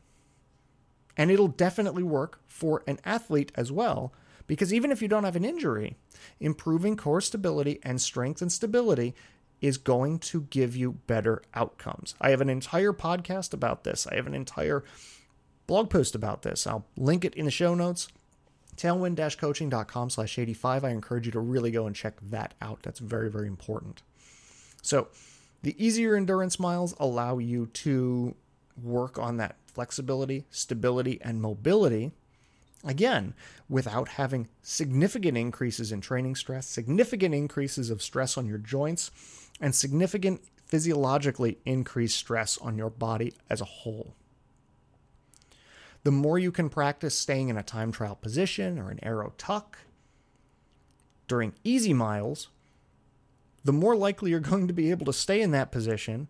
And 1.16 1.30
it'll 1.30 1.48
definitely 1.48 2.02
work 2.02 2.40
for 2.46 2.82
an 2.86 2.98
athlete 3.04 3.52
as 3.54 3.72
well, 3.72 4.12
because 4.46 4.72
even 4.72 4.92
if 4.92 5.00
you 5.00 5.08
don't 5.08 5.24
have 5.24 5.36
an 5.36 5.44
injury, 5.44 5.96
improving 6.40 6.96
core 6.96 7.20
stability 7.20 7.80
and 7.82 8.00
strength 8.00 8.42
and 8.42 8.52
stability 8.52 9.14
is 9.60 9.78
going 9.78 10.18
to 10.18 10.42
give 10.42 10.76
you 10.76 10.92
better 11.06 11.42
outcomes. 11.54 12.14
I 12.20 12.30
have 12.30 12.42
an 12.42 12.50
entire 12.50 12.92
podcast 12.92 13.54
about 13.54 13.84
this. 13.84 14.06
I 14.06 14.16
have 14.16 14.26
an 14.26 14.34
entire 14.34 14.84
blog 15.66 15.88
post 15.88 16.14
about 16.14 16.42
this. 16.42 16.66
I'll 16.66 16.86
link 16.96 17.24
it 17.24 17.34
in 17.34 17.46
the 17.46 17.50
show 17.50 17.74
notes 17.74 18.08
tailwind-coaching.com 18.76 20.10
slash 20.10 20.38
85. 20.38 20.84
I 20.84 20.90
encourage 20.90 21.26
you 21.26 21.32
to 21.32 21.40
really 21.40 21.70
go 21.70 21.86
and 21.86 21.96
check 21.96 22.14
that 22.22 22.54
out. 22.60 22.82
That's 22.82 23.00
very, 23.00 23.30
very 23.30 23.48
important. 23.48 24.02
So 24.82 25.08
the 25.62 25.74
easier 25.84 26.14
endurance 26.14 26.60
miles 26.60 26.94
allow 27.00 27.38
you 27.38 27.66
to 27.66 28.34
work 28.82 29.18
on 29.18 29.38
that 29.38 29.56
flexibility, 29.76 30.46
stability, 30.50 31.20
and 31.22 31.40
mobility. 31.40 32.10
Again, 32.82 33.34
without 33.68 34.08
having 34.08 34.48
significant 34.62 35.36
increases 35.36 35.92
in 35.92 36.00
training 36.00 36.34
stress, 36.34 36.66
significant 36.66 37.34
increases 37.34 37.90
of 37.90 38.02
stress 38.02 38.36
on 38.36 38.46
your 38.46 38.58
joints, 38.58 39.10
and 39.60 39.74
significant 39.74 40.40
physiologically 40.66 41.58
increased 41.64 42.16
stress 42.16 42.58
on 42.58 42.76
your 42.76 42.90
body 42.90 43.32
as 43.48 43.60
a 43.60 43.64
whole 43.64 44.14
the 46.06 46.12
more 46.12 46.38
you 46.38 46.52
can 46.52 46.68
practice 46.68 47.18
staying 47.18 47.48
in 47.48 47.56
a 47.56 47.64
time 47.64 47.90
trial 47.90 48.14
position 48.14 48.78
or 48.78 48.92
an 48.92 49.00
aero 49.02 49.32
tuck 49.36 49.76
during 51.26 51.52
easy 51.64 51.92
miles, 51.92 52.46
the 53.64 53.72
more 53.72 53.96
likely 53.96 54.30
you're 54.30 54.38
going 54.38 54.68
to 54.68 54.72
be 54.72 54.92
able 54.92 55.04
to 55.06 55.12
stay 55.12 55.42
in 55.42 55.50
that 55.50 55.72
position 55.72 56.28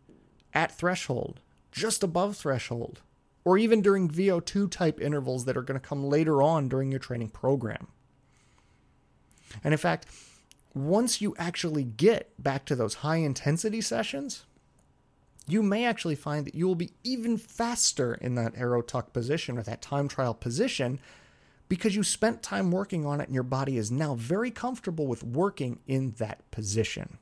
at 0.54 0.72
threshold, 0.72 1.40
just 1.70 2.02
above 2.02 2.38
threshold, 2.38 3.02
or 3.46 3.56
even 3.56 3.80
during 3.80 4.08
VO2 4.08 4.68
type 4.68 5.00
intervals 5.00 5.44
that 5.44 5.56
are 5.56 5.62
going 5.62 5.80
to 5.80 5.88
come 5.88 6.02
later 6.02 6.42
on 6.42 6.68
during 6.68 6.90
your 6.90 6.98
training 6.98 7.28
program. 7.28 7.86
And 9.62 9.72
in 9.72 9.78
fact, 9.78 10.06
once 10.74 11.20
you 11.20 11.32
actually 11.38 11.84
get 11.84 12.32
back 12.42 12.64
to 12.64 12.74
those 12.74 12.94
high 12.94 13.18
intensity 13.18 13.80
sessions, 13.80 14.46
you 15.46 15.62
may 15.62 15.84
actually 15.84 16.16
find 16.16 16.44
that 16.44 16.56
you 16.56 16.66
will 16.66 16.74
be 16.74 16.90
even 17.04 17.38
faster 17.38 18.14
in 18.14 18.34
that 18.34 18.54
aero 18.56 18.82
tuck 18.82 19.12
position 19.12 19.56
or 19.56 19.62
that 19.62 19.80
time 19.80 20.08
trial 20.08 20.34
position 20.34 20.98
because 21.68 21.94
you 21.94 22.02
spent 22.02 22.42
time 22.42 22.72
working 22.72 23.06
on 23.06 23.20
it 23.20 23.28
and 23.28 23.34
your 23.34 23.44
body 23.44 23.78
is 23.78 23.92
now 23.92 24.16
very 24.16 24.50
comfortable 24.50 25.06
with 25.06 25.22
working 25.22 25.78
in 25.86 26.10
that 26.18 26.50
position. 26.50 27.18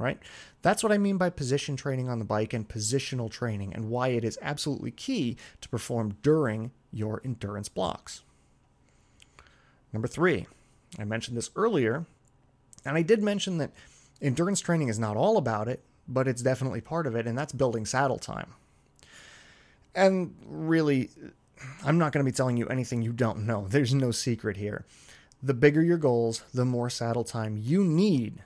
Right? 0.00 0.18
That's 0.62 0.82
what 0.82 0.92
I 0.92 0.98
mean 0.98 1.18
by 1.18 1.28
position 1.28 1.76
training 1.76 2.08
on 2.08 2.18
the 2.18 2.24
bike 2.24 2.54
and 2.54 2.66
positional 2.66 3.30
training 3.30 3.74
and 3.74 3.90
why 3.90 4.08
it 4.08 4.24
is 4.24 4.38
absolutely 4.40 4.92
key 4.92 5.36
to 5.60 5.68
perform 5.68 6.16
during 6.22 6.70
your 6.90 7.20
endurance 7.22 7.68
blocks. 7.68 8.22
Number 9.92 10.08
three, 10.08 10.46
I 10.98 11.04
mentioned 11.04 11.36
this 11.36 11.50
earlier, 11.54 12.06
and 12.84 12.96
I 12.96 13.02
did 13.02 13.22
mention 13.22 13.58
that 13.58 13.72
endurance 14.22 14.60
training 14.60 14.88
is 14.88 14.98
not 14.98 15.18
all 15.18 15.36
about 15.36 15.68
it, 15.68 15.82
but 16.08 16.26
it's 16.26 16.40
definitely 16.40 16.80
part 16.80 17.06
of 17.06 17.14
it, 17.14 17.26
and 17.26 17.36
that's 17.36 17.52
building 17.52 17.84
saddle 17.84 18.18
time. 18.18 18.54
And 19.94 20.34
really, 20.46 21.10
I'm 21.84 21.98
not 21.98 22.12
going 22.12 22.24
to 22.24 22.30
be 22.30 22.34
telling 22.34 22.56
you 22.56 22.66
anything 22.68 23.02
you 23.02 23.12
don't 23.12 23.46
know. 23.46 23.66
There's 23.68 23.92
no 23.92 24.12
secret 24.12 24.56
here. 24.56 24.86
The 25.42 25.54
bigger 25.54 25.82
your 25.82 25.98
goals, 25.98 26.42
the 26.54 26.64
more 26.64 26.88
saddle 26.88 27.24
time 27.24 27.58
you 27.58 27.84
need 27.84 28.42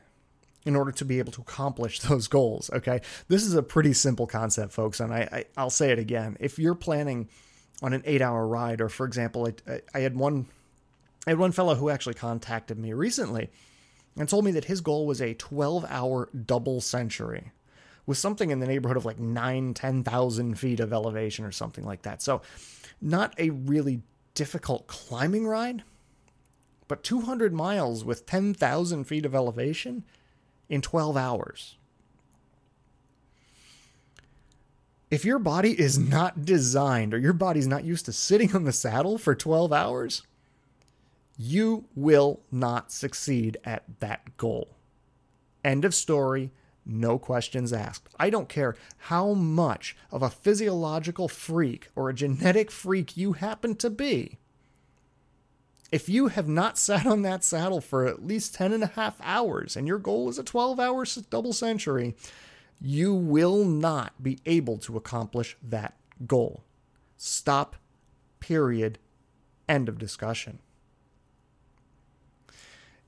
in 0.64 0.76
order 0.76 0.92
to 0.92 1.04
be 1.04 1.18
able 1.18 1.32
to 1.32 1.42
accomplish 1.42 2.00
those 2.00 2.28
goals. 2.28 2.70
Okay. 2.72 3.00
This 3.28 3.44
is 3.44 3.54
a 3.54 3.62
pretty 3.62 3.92
simple 3.92 4.26
concept, 4.26 4.72
folks. 4.72 5.00
And 5.00 5.12
I, 5.12 5.44
I, 5.56 5.62
will 5.62 5.70
say 5.70 5.90
it 5.90 5.98
again. 5.98 6.36
If 6.40 6.58
you're 6.58 6.74
planning 6.74 7.28
on 7.82 7.92
an 7.92 8.02
eight 8.04 8.22
hour 8.22 8.46
ride, 8.46 8.80
or 8.80 8.88
for 8.88 9.06
example, 9.06 9.48
I, 9.68 9.80
I 9.94 10.00
had 10.00 10.16
one, 10.16 10.46
I 11.26 11.30
had 11.30 11.38
one 11.38 11.52
fellow 11.52 11.74
who 11.74 11.90
actually 11.90 12.14
contacted 12.14 12.78
me 12.78 12.92
recently 12.92 13.50
and 14.16 14.28
told 14.28 14.44
me 14.44 14.52
that 14.52 14.66
his 14.66 14.80
goal 14.80 15.06
was 15.06 15.20
a 15.20 15.34
12 15.34 15.84
hour 15.88 16.28
double 16.46 16.80
century 16.80 17.52
with 18.06 18.18
something 18.18 18.50
in 18.50 18.60
the 18.60 18.66
neighborhood 18.66 18.96
of 18.96 19.04
like 19.04 19.18
nine, 19.18 19.74
10,000 19.74 20.58
feet 20.58 20.80
of 20.80 20.92
elevation 20.92 21.44
or 21.44 21.52
something 21.52 21.84
like 21.84 22.02
that. 22.02 22.22
So, 22.22 22.42
not 23.00 23.34
a 23.38 23.50
really 23.50 24.02
difficult 24.34 24.86
climbing 24.86 25.46
ride, 25.46 25.82
but 26.86 27.02
200 27.02 27.52
miles 27.52 28.04
with 28.04 28.26
10,000 28.26 29.04
feet 29.04 29.24
of 29.24 29.34
elevation 29.34 30.04
in 30.68 30.80
12 30.80 31.16
hours. 31.16 31.76
If 35.10 35.24
your 35.24 35.38
body 35.38 35.78
is 35.78 35.96
not 35.98 36.44
designed 36.44 37.14
or 37.14 37.18
your 37.18 37.32
body's 37.32 37.66
not 37.68 37.84
used 37.84 38.06
to 38.06 38.12
sitting 38.12 38.54
on 38.56 38.64
the 38.64 38.72
saddle 38.72 39.16
for 39.18 39.34
12 39.34 39.72
hours, 39.72 40.22
you 41.36 41.84
will 41.94 42.40
not 42.50 42.90
succeed 42.90 43.56
at 43.64 43.84
that 44.00 44.36
goal. 44.36 44.68
End 45.64 45.84
of 45.84 45.94
story. 45.94 46.50
no 46.86 47.18
questions 47.18 47.72
asked. 47.72 48.08
I 48.18 48.28
don't 48.28 48.48
care 48.48 48.76
how 48.98 49.32
much 49.32 49.96
of 50.10 50.22
a 50.22 50.30
physiological 50.30 51.28
freak 51.28 51.88
or 51.96 52.08
a 52.08 52.14
genetic 52.14 52.70
freak 52.70 53.16
you 53.16 53.32
happen 53.32 53.74
to 53.76 53.88
be. 53.88 54.38
If 55.94 56.08
you 56.08 56.26
have 56.26 56.48
not 56.48 56.76
sat 56.86 57.06
on 57.06 57.22
that 57.22 57.44
saddle 57.44 57.80
for 57.80 58.04
at 58.04 58.26
least 58.26 58.52
10 58.56 58.72
and 58.72 58.82
a 58.82 58.88
half 58.88 59.16
hours 59.22 59.76
and 59.76 59.86
your 59.86 59.98
goal 59.98 60.28
is 60.28 60.40
a 60.40 60.42
12 60.42 60.80
hour 60.80 61.04
double 61.30 61.52
century, 61.52 62.16
you 62.80 63.14
will 63.14 63.64
not 63.64 64.20
be 64.20 64.40
able 64.44 64.76
to 64.78 64.96
accomplish 64.96 65.56
that 65.62 65.94
goal. 66.26 66.64
Stop, 67.16 67.76
period, 68.40 68.98
end 69.68 69.88
of 69.88 69.96
discussion. 69.96 70.58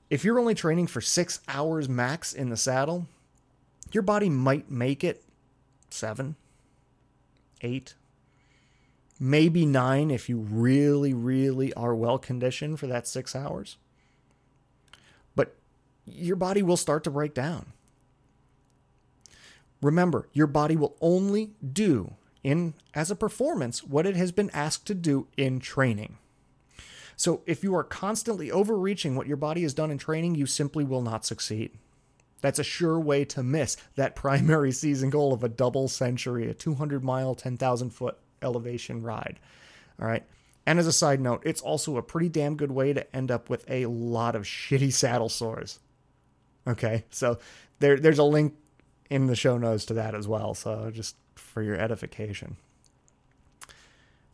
If 0.09 0.23
you're 0.23 0.39
only 0.39 0.55
training 0.55 0.87
for 0.87 1.01
six 1.01 1.41
hours 1.49 1.89
max 1.89 2.31
in 2.31 2.47
the 2.47 2.55
saddle, 2.55 3.07
your 3.91 4.01
body 4.01 4.29
might 4.29 4.71
make 4.71 5.03
it 5.03 5.25
seven, 5.89 6.37
eight, 7.59 7.95
maybe 9.19 9.65
nine 9.65 10.11
if 10.11 10.29
you 10.29 10.37
really, 10.37 11.13
really 11.13 11.73
are 11.73 11.95
well 11.95 12.17
conditioned 12.17 12.79
for 12.79 12.87
that 12.87 13.07
six 13.07 13.35
hours. 13.35 13.77
But 15.35 15.55
your 16.05 16.35
body 16.35 16.61
will 16.61 16.77
start 16.77 17.03
to 17.05 17.11
break 17.11 17.33
down. 17.33 17.73
Remember, 19.81 20.27
your 20.33 20.47
body 20.47 20.75
will 20.75 20.95
only 21.01 21.51
do 21.73 22.13
in 22.43 22.73
as 22.93 23.11
a 23.11 23.15
performance 23.15 23.83
what 23.83 24.07
it 24.07 24.15
has 24.15 24.31
been 24.31 24.49
asked 24.51 24.85
to 24.87 24.95
do 24.95 25.27
in 25.37 25.59
training. 25.59 26.17
So 27.15 27.41
if 27.45 27.63
you 27.63 27.75
are 27.75 27.83
constantly 27.83 28.51
overreaching 28.51 29.15
what 29.15 29.27
your 29.27 29.37
body 29.37 29.63
has 29.63 29.73
done 29.73 29.89
in 29.89 29.97
training, 29.97 30.35
you 30.35 30.45
simply 30.45 30.83
will 30.83 31.01
not 31.01 31.25
succeed. 31.25 31.71
That's 32.41 32.59
a 32.59 32.63
sure 32.63 32.99
way 32.99 33.25
to 33.25 33.41
miss 33.41 33.77
that 33.95 34.15
primary 34.15 34.71
season 34.71 35.09
goal 35.09 35.33
of 35.33 35.43
a 35.43 35.49
double 35.49 35.87
century, 35.87 36.49
a 36.49 36.53
200 36.53 37.03
mile, 37.03 37.33
10,000 37.33 37.89
foot 37.89 38.17
elevation 38.41 39.01
ride. 39.03 39.39
All 40.01 40.07
right. 40.07 40.23
And 40.65 40.79
as 40.79 40.87
a 40.87 40.91
side 40.91 41.21
note, 41.21 41.41
it's 41.45 41.61
also 41.61 41.97
a 41.97 42.01
pretty 42.01 42.29
damn 42.29 42.55
good 42.55 42.71
way 42.71 42.93
to 42.93 43.15
end 43.15 43.31
up 43.31 43.49
with 43.49 43.69
a 43.69 43.85
lot 43.85 44.35
of 44.35 44.43
shitty 44.43 44.93
saddle 44.93 45.29
sores. 45.29 45.79
Okay. 46.67 47.05
So 47.09 47.39
there, 47.79 47.97
there's 47.97 48.19
a 48.19 48.23
link 48.23 48.55
in 49.09 49.27
the 49.27 49.35
show 49.35 49.57
notes 49.57 49.85
to 49.85 49.93
that 49.93 50.13
as 50.13 50.27
well. 50.27 50.53
So 50.53 50.91
just 50.91 51.15
for 51.35 51.61
your 51.61 51.75
edification. 51.75 52.57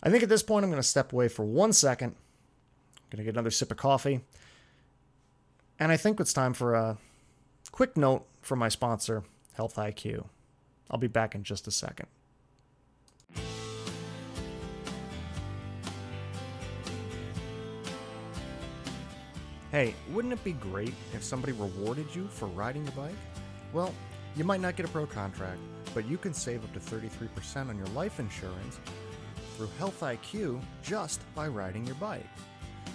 I 0.02 0.10
think 0.10 0.24
at 0.24 0.30
this 0.30 0.44
point, 0.44 0.66
I'm 0.66 0.70
going 0.70 0.82
to 0.82 0.88
step 0.88 1.14
away 1.14 1.30
for 1.30 1.46
one 1.46 1.72
second. 1.72 2.10
I'm 2.10 3.10
going 3.10 3.18
to 3.20 3.24
get 3.24 3.36
another 3.36 3.52
sip 3.52 3.72
of 3.72 3.78
coffee. 3.78 4.22
And 5.80 5.92
I 5.92 5.98
think 5.98 6.20
it's 6.20 6.34
time 6.34 6.54
for 6.54 6.74
a 6.74 6.98
quick 7.72 7.96
note 7.96 8.26
from 8.42 8.60
my 8.60 8.70
sponsor, 8.70 9.24
Health 9.54 9.76
IQ. 9.76 10.26
I'll 10.92 11.00
be 11.00 11.08
back 11.08 11.36
in 11.36 11.44
just 11.44 11.68
a 11.68 11.72
second. 11.72 12.08
Hey, 19.74 19.96
wouldn't 20.12 20.32
it 20.32 20.44
be 20.44 20.52
great 20.52 20.94
if 21.16 21.24
somebody 21.24 21.52
rewarded 21.52 22.06
you 22.14 22.28
for 22.28 22.46
riding 22.46 22.86
the 22.86 22.92
bike? 22.92 23.16
Well, 23.74 23.92
you 24.36 24.44
might 24.44 24.62
not 24.62 24.76
get 24.76 24.86
a 24.86 24.90
pro 24.90 25.08
contract, 25.08 25.60
but 25.96 26.08
you 26.08 26.16
can 26.16 26.32
save 26.32 26.64
up 26.64 26.72
to 26.74 26.80
33% 26.80 27.70
on 27.70 27.76
your 27.76 27.88
life 27.88 28.20
insurance 28.20 28.80
through 29.58 29.70
Health 29.80 30.02
IQ 30.02 30.62
just 30.84 31.22
by 31.34 31.48
riding 31.48 31.88
your 31.88 31.96
bike. 31.96 32.28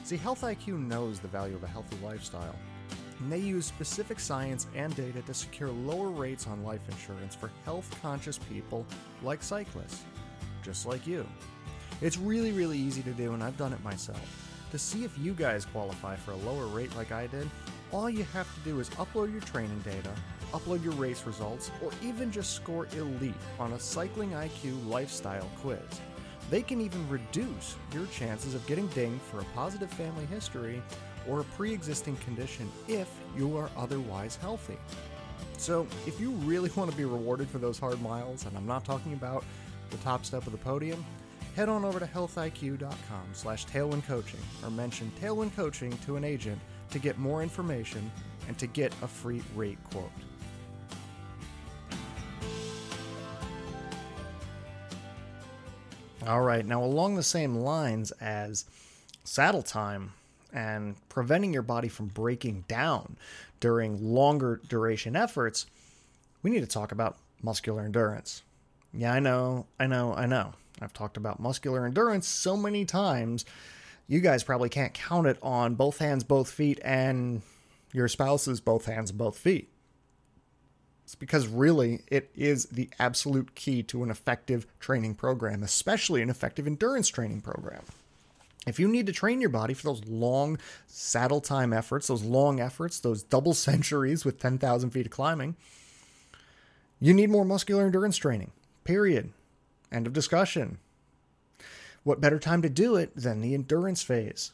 See, 0.04 0.16
Health 0.16 0.42
IQ 0.42 0.86
knows 0.86 1.18
the 1.18 1.26
value 1.26 1.56
of 1.56 1.64
a 1.64 1.66
healthy 1.66 1.96
lifestyle, 2.00 2.54
and 3.18 3.32
they 3.32 3.40
use 3.40 3.66
specific 3.66 4.20
science 4.20 4.68
and 4.76 4.94
data 4.94 5.20
to 5.22 5.34
secure 5.34 5.70
lower 5.70 6.10
rates 6.10 6.46
on 6.46 6.62
life 6.62 6.88
insurance 6.88 7.34
for 7.34 7.50
health 7.64 7.92
conscious 8.00 8.38
people 8.38 8.86
like 9.24 9.42
cyclists, 9.42 10.04
just 10.62 10.86
like 10.86 11.08
you. 11.08 11.26
It's 12.02 12.18
really, 12.18 12.52
really 12.52 12.78
easy 12.78 13.02
to 13.02 13.10
do, 13.10 13.32
and 13.32 13.42
I've 13.42 13.56
done 13.56 13.72
it 13.72 13.82
myself. 13.82 14.47
To 14.70 14.78
see 14.78 15.04
if 15.04 15.16
you 15.18 15.32
guys 15.32 15.64
qualify 15.64 16.16
for 16.16 16.32
a 16.32 16.36
lower 16.36 16.66
rate 16.66 16.94
like 16.94 17.10
I 17.10 17.26
did, 17.26 17.48
all 17.90 18.10
you 18.10 18.24
have 18.34 18.52
to 18.54 18.60
do 18.60 18.80
is 18.80 18.90
upload 18.90 19.32
your 19.32 19.40
training 19.40 19.80
data, 19.80 20.10
upload 20.52 20.84
your 20.84 20.92
race 20.94 21.24
results, 21.24 21.70
or 21.82 21.90
even 22.02 22.30
just 22.30 22.54
score 22.54 22.86
elite 22.92 23.34
on 23.58 23.72
a 23.72 23.80
Cycling 23.80 24.32
IQ 24.32 24.86
lifestyle 24.86 25.48
quiz. 25.60 25.80
They 26.50 26.62
can 26.62 26.82
even 26.82 27.08
reduce 27.08 27.76
your 27.94 28.06
chances 28.06 28.54
of 28.54 28.66
getting 28.66 28.88
dinged 28.88 29.22
for 29.22 29.40
a 29.40 29.44
positive 29.54 29.90
family 29.90 30.26
history 30.26 30.82
or 31.26 31.40
a 31.40 31.44
pre 31.44 31.72
existing 31.72 32.16
condition 32.16 32.70
if 32.88 33.08
you 33.36 33.56
are 33.56 33.70
otherwise 33.76 34.36
healthy. 34.36 34.78
So, 35.56 35.86
if 36.06 36.20
you 36.20 36.30
really 36.30 36.70
want 36.76 36.90
to 36.90 36.96
be 36.96 37.04
rewarded 37.04 37.48
for 37.48 37.58
those 37.58 37.78
hard 37.78 38.00
miles, 38.02 38.44
and 38.44 38.56
I'm 38.56 38.66
not 38.66 38.84
talking 38.84 39.14
about 39.14 39.44
the 39.90 39.96
top 39.98 40.26
step 40.26 40.46
of 40.46 40.52
the 40.52 40.58
podium, 40.58 41.04
head 41.58 41.68
on 41.68 41.84
over 41.84 41.98
to 41.98 42.06
healthiq.com 42.06 43.26
slash 43.32 43.66
tailwindcoaching 43.66 44.38
or 44.62 44.70
mention 44.70 45.10
Tailwind 45.20 45.56
Coaching 45.56 45.90
to 46.06 46.14
an 46.14 46.22
agent 46.22 46.60
to 46.88 47.00
get 47.00 47.18
more 47.18 47.42
information 47.42 48.12
and 48.46 48.56
to 48.60 48.68
get 48.68 48.92
a 49.02 49.08
free 49.08 49.42
rate 49.56 49.78
quote. 49.90 50.08
All 56.28 56.42
right, 56.42 56.64
now 56.64 56.84
along 56.84 57.16
the 57.16 57.24
same 57.24 57.56
lines 57.56 58.12
as 58.20 58.64
saddle 59.24 59.64
time 59.64 60.12
and 60.52 60.94
preventing 61.08 61.52
your 61.52 61.62
body 61.62 61.88
from 61.88 62.06
breaking 62.06 62.66
down 62.68 63.16
during 63.58 64.14
longer 64.14 64.60
duration 64.68 65.16
efforts, 65.16 65.66
we 66.44 66.52
need 66.52 66.60
to 66.60 66.68
talk 66.68 66.92
about 66.92 67.16
muscular 67.42 67.82
endurance. 67.82 68.44
Yeah, 68.94 69.12
I 69.12 69.18
know, 69.18 69.66
I 69.80 69.88
know, 69.88 70.14
I 70.14 70.26
know. 70.26 70.52
I've 70.80 70.92
talked 70.92 71.16
about 71.16 71.40
muscular 71.40 71.86
endurance 71.86 72.26
so 72.26 72.56
many 72.56 72.84
times. 72.84 73.44
You 74.06 74.20
guys 74.20 74.42
probably 74.42 74.68
can't 74.68 74.94
count 74.94 75.26
it 75.26 75.38
on 75.42 75.74
both 75.74 75.98
hands, 75.98 76.24
both 76.24 76.50
feet, 76.50 76.80
and 76.82 77.42
your 77.92 78.08
spouse's 78.08 78.60
both 78.60 78.86
hands, 78.86 79.12
both 79.12 79.38
feet. 79.38 79.70
It's 81.04 81.14
because 81.14 81.46
really 81.46 82.02
it 82.08 82.30
is 82.34 82.66
the 82.66 82.90
absolute 82.98 83.54
key 83.54 83.82
to 83.84 84.02
an 84.02 84.10
effective 84.10 84.66
training 84.78 85.14
program, 85.14 85.62
especially 85.62 86.20
an 86.20 86.28
effective 86.28 86.66
endurance 86.66 87.08
training 87.08 87.40
program. 87.40 87.82
If 88.66 88.78
you 88.78 88.88
need 88.88 89.06
to 89.06 89.12
train 89.12 89.40
your 89.40 89.48
body 89.48 89.72
for 89.72 89.84
those 89.84 90.04
long 90.04 90.58
saddle 90.86 91.40
time 91.40 91.72
efforts, 91.72 92.08
those 92.08 92.22
long 92.22 92.60
efforts, 92.60 93.00
those 93.00 93.22
double 93.22 93.54
centuries 93.68 94.24
with 94.24 94.38
10,000 94.38 94.90
feet 94.90 95.06
of 95.06 95.12
climbing, 95.12 95.56
you 97.00 97.14
need 97.14 97.30
more 97.30 97.44
muscular 97.44 97.86
endurance 97.86 98.16
training, 98.16 98.50
period. 98.84 99.32
End 99.90 100.06
of 100.06 100.12
discussion. 100.12 100.78
What 102.02 102.20
better 102.20 102.38
time 102.38 102.62
to 102.62 102.70
do 102.70 102.96
it 102.96 103.14
than 103.16 103.40
the 103.40 103.54
endurance 103.54 104.02
phase? 104.02 104.52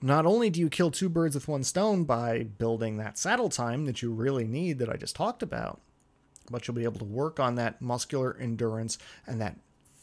Not 0.00 0.26
only 0.26 0.48
do 0.48 0.60
you 0.60 0.68
kill 0.68 0.90
two 0.90 1.08
birds 1.08 1.34
with 1.34 1.48
one 1.48 1.64
stone 1.64 2.04
by 2.04 2.44
building 2.44 2.96
that 2.96 3.18
saddle 3.18 3.48
time 3.48 3.84
that 3.86 4.00
you 4.00 4.12
really 4.12 4.46
need 4.46 4.78
that 4.78 4.88
I 4.88 4.96
just 4.96 5.16
talked 5.16 5.42
about, 5.42 5.80
but 6.50 6.66
you'll 6.66 6.76
be 6.76 6.84
able 6.84 7.00
to 7.00 7.04
work 7.04 7.40
on 7.40 7.56
that 7.56 7.82
muscular 7.82 8.36
endurance 8.40 8.98
and 9.26 9.40
that 9.40 9.56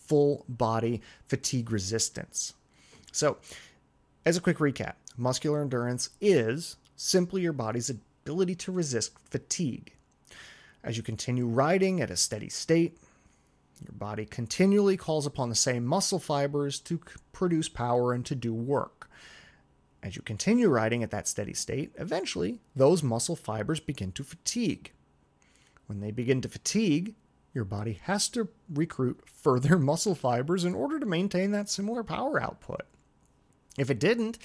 full 0.06 0.46
body 0.50 1.02
fatigue 1.28 1.72
resistance. 1.72 2.54
So, 3.12 3.38
as 4.26 4.36
a 4.36 4.42
quick 4.42 4.58
recap, 4.58 4.94
muscular 5.18 5.62
endurance 5.62 6.10
is 6.20 6.76
simply 6.98 7.42
your 7.42 7.54
body's 7.54 7.90
ability 7.90 8.56
to 8.56 8.72
resist 8.72 9.18
fatigue. 9.30 9.94
As 10.84 10.98
you 10.98 11.04
continue 11.04 11.48
riding 11.48 12.02
at 12.02 12.12
a 12.12 12.18
steady 12.18 12.50
state, 12.50 12.98
your 13.84 13.94
body 13.94 14.26
continually 14.26 14.98
calls 14.98 15.26
upon 15.26 15.50
the 15.50 15.56
same 15.56 15.86
muscle 15.86 16.20
fibers 16.20 16.80
to 16.82 17.00
produce 17.32 17.70
power 17.70 18.14
and 18.14 18.26
to 18.26 18.36
do 18.36 18.54
work. 18.54 19.10
As 20.02 20.16
you 20.16 20.22
continue 20.22 20.70
riding 20.70 21.04
at 21.04 21.12
that 21.12 21.28
steady 21.28 21.54
state, 21.54 21.92
eventually 21.98 22.60
those 22.76 23.04
muscle 23.04 23.36
fibers 23.36 23.80
begin 23.80 24.12
to 24.14 24.24
fatigue. 24.24 24.92
When 25.88 26.00
they 26.00 26.12
begin 26.12 26.42
to 26.42 26.50
fatigue, 26.50 27.16
your 27.54 27.66
body 27.66 28.00
has 28.04 28.30
to 28.30 28.50
recruit 28.72 29.22
further 29.26 29.78
muscle 29.80 30.16
fibers 30.16 30.64
in 30.64 30.76
order 30.76 31.00
to 31.00 31.06
maintain 31.06 31.52
that 31.52 31.70
similar 31.70 32.04
power 32.04 32.42
output. 32.42 32.84
If 33.78 33.90
it 33.90 34.00
didn't, 34.00 34.38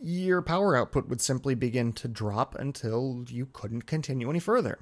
your 0.00 0.40
power 0.42 0.76
output 0.76 1.08
would 1.08 1.20
simply 1.20 1.54
begin 1.54 1.92
to 1.94 2.08
drop 2.08 2.54
until 2.54 3.24
you 3.28 3.46
couldn't 3.52 3.82
continue 3.86 4.30
any 4.30 4.40
further 4.40 4.78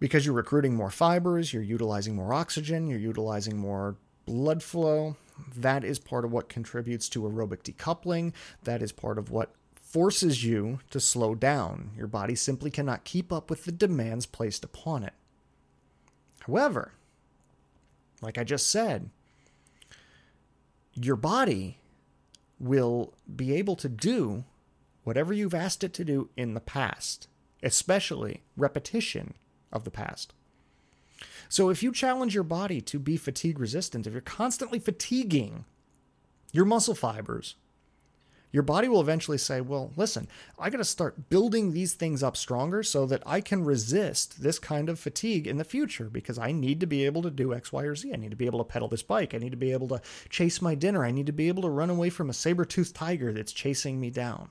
because 0.00 0.24
you're 0.24 0.34
recruiting 0.34 0.74
more 0.74 0.90
fibers, 0.90 1.52
you're 1.52 1.62
utilizing 1.62 2.16
more 2.16 2.32
oxygen, 2.32 2.88
you're 2.88 2.98
utilizing 2.98 3.56
more 3.56 3.96
blood 4.26 4.62
flow. 4.62 5.16
That 5.54 5.84
is 5.84 5.98
part 5.98 6.24
of 6.24 6.32
what 6.32 6.48
contributes 6.48 7.08
to 7.10 7.22
aerobic 7.22 7.62
decoupling. 7.62 8.32
That 8.64 8.82
is 8.82 8.92
part 8.92 9.18
of 9.18 9.30
what 9.30 9.54
forces 9.74 10.42
you 10.44 10.80
to 10.90 11.00
slow 11.00 11.34
down. 11.34 11.90
Your 11.96 12.06
body 12.06 12.34
simply 12.34 12.70
cannot 12.70 13.04
keep 13.04 13.32
up 13.32 13.50
with 13.50 13.64
the 13.64 13.72
demands 13.72 14.26
placed 14.26 14.64
upon 14.64 15.02
it. 15.02 15.12
However, 16.40 16.92
like 18.22 18.38
I 18.38 18.44
just 18.44 18.68
said, 18.68 19.10
your 20.94 21.16
body 21.16 21.78
will 22.58 23.14
be 23.34 23.54
able 23.54 23.76
to 23.76 23.88
do 23.88 24.44
whatever 25.04 25.32
you've 25.32 25.54
asked 25.54 25.82
it 25.82 25.94
to 25.94 26.04
do 26.04 26.28
in 26.36 26.54
the 26.54 26.60
past, 26.60 27.26
especially 27.62 28.42
repetition 28.56 29.34
of 29.72 29.84
the 29.84 29.90
past. 29.90 30.32
So 31.48 31.68
if 31.68 31.82
you 31.82 31.92
challenge 31.92 32.34
your 32.34 32.44
body 32.44 32.80
to 32.82 32.98
be 32.98 33.16
fatigue 33.16 33.58
resistant, 33.58 34.06
if 34.06 34.12
you're 34.12 34.22
constantly 34.22 34.78
fatiguing 34.78 35.64
your 36.52 36.64
muscle 36.64 36.94
fibers, 36.94 37.56
your 38.52 38.62
body 38.64 38.88
will 38.88 39.00
eventually 39.00 39.38
say, 39.38 39.60
well, 39.60 39.92
listen, 39.96 40.26
I 40.58 40.70
got 40.70 40.78
to 40.78 40.84
start 40.84 41.30
building 41.30 41.72
these 41.72 41.94
things 41.94 42.22
up 42.22 42.36
stronger 42.36 42.82
so 42.82 43.06
that 43.06 43.22
I 43.24 43.40
can 43.40 43.64
resist 43.64 44.42
this 44.42 44.58
kind 44.58 44.88
of 44.88 44.98
fatigue 44.98 45.46
in 45.46 45.56
the 45.56 45.64
future 45.64 46.08
because 46.10 46.38
I 46.38 46.50
need 46.50 46.80
to 46.80 46.86
be 46.86 47.06
able 47.06 47.22
to 47.22 47.30
do 47.30 47.54
X, 47.54 47.72
Y, 47.72 47.84
or 47.84 47.94
Z. 47.94 48.12
I 48.12 48.16
need 48.16 48.30
to 48.30 48.36
be 48.36 48.46
able 48.46 48.58
to 48.58 48.64
pedal 48.64 48.88
this 48.88 49.04
bike. 49.04 49.34
I 49.34 49.38
need 49.38 49.50
to 49.50 49.56
be 49.56 49.72
able 49.72 49.88
to 49.88 50.00
chase 50.28 50.60
my 50.60 50.74
dinner. 50.74 51.04
I 51.04 51.12
need 51.12 51.26
to 51.26 51.32
be 51.32 51.48
able 51.48 51.62
to 51.62 51.68
run 51.68 51.90
away 51.90 52.10
from 52.10 52.28
a 52.28 52.32
saber 52.32 52.64
toothed 52.64 52.94
tiger 52.94 53.32
that's 53.32 53.52
chasing 53.52 54.00
me 54.00 54.10
down. 54.10 54.50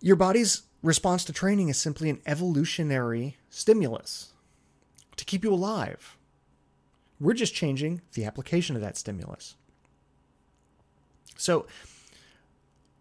Your 0.00 0.16
body's 0.16 0.62
response 0.84 1.24
to 1.24 1.32
training 1.32 1.68
is 1.68 1.78
simply 1.78 2.10
an 2.10 2.20
evolutionary 2.26 3.38
stimulus 3.48 4.32
to 5.16 5.24
keep 5.24 5.42
you 5.42 5.52
alive. 5.52 6.16
We're 7.18 7.32
just 7.32 7.54
changing 7.54 8.02
the 8.12 8.24
application 8.24 8.76
of 8.76 8.82
that 8.82 8.96
stimulus. 8.96 9.56
So, 11.36 11.66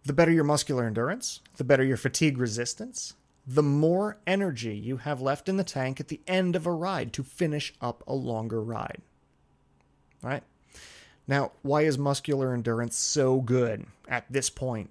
the 0.06 0.14
better 0.14 0.32
your 0.32 0.44
muscular 0.44 0.86
endurance, 0.86 1.42
the 1.58 1.64
better 1.64 1.84
your 1.84 1.98
fatigue 1.98 2.38
resistance, 2.38 3.16
the 3.46 3.64
more 3.64 4.18
energy 4.26 4.76
you 4.76 4.98
have 4.98 5.22
left 5.22 5.50
in 5.50 5.58
the 5.58 5.64
tank 5.64 6.00
at 6.00 6.08
the 6.08 6.22
end 6.26 6.56
of 6.56 6.66
a 6.66 6.72
ride 6.72 7.12
to 7.14 7.24
finish 7.24 7.74
up 7.82 8.04
a 8.08 8.14
longer 8.14 8.62
ride. 8.62 9.02
Right? 10.22 10.44
Now, 11.28 11.52
why 11.62 11.82
is 11.82 11.98
muscular 11.98 12.54
endurance 12.54 12.96
so 12.96 13.42
good 13.42 13.86
at 14.08 14.26
this 14.30 14.50
point 14.50 14.90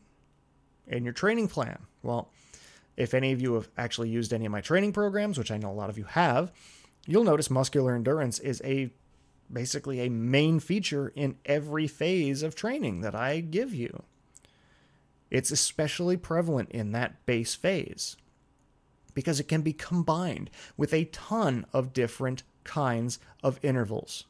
in 0.86 1.04
your 1.04 1.12
training 1.12 1.48
plan? 1.48 1.78
Well, 2.02 2.30
if 2.96 3.14
any 3.14 3.32
of 3.32 3.40
you 3.40 3.54
have 3.54 3.68
actually 3.76 4.10
used 4.10 4.32
any 4.32 4.46
of 4.46 4.52
my 4.52 4.60
training 4.60 4.92
programs, 4.92 5.38
which 5.38 5.50
I 5.50 5.56
know 5.56 5.70
a 5.70 5.72
lot 5.72 5.90
of 5.90 5.98
you 5.98 6.04
have, 6.04 6.52
you'll 7.06 7.24
notice 7.24 7.50
muscular 7.50 7.94
endurance 7.94 8.38
is 8.38 8.60
a 8.64 8.90
basically 9.52 10.00
a 10.00 10.08
main 10.08 10.60
feature 10.60 11.12
in 11.14 11.36
every 11.44 11.86
phase 11.86 12.42
of 12.42 12.54
training 12.54 13.00
that 13.02 13.14
I 13.14 13.40
give 13.40 13.74
you. 13.74 14.02
It's 15.30 15.50
especially 15.50 16.16
prevalent 16.16 16.70
in 16.70 16.92
that 16.92 17.24
base 17.26 17.54
phase 17.54 18.16
because 19.14 19.40
it 19.40 19.48
can 19.48 19.62
be 19.62 19.72
combined 19.72 20.50
with 20.76 20.92
a 20.94 21.06
ton 21.06 21.66
of 21.72 21.92
different 21.92 22.42
kinds 22.64 23.18
of 23.42 23.58
intervals. 23.62 24.24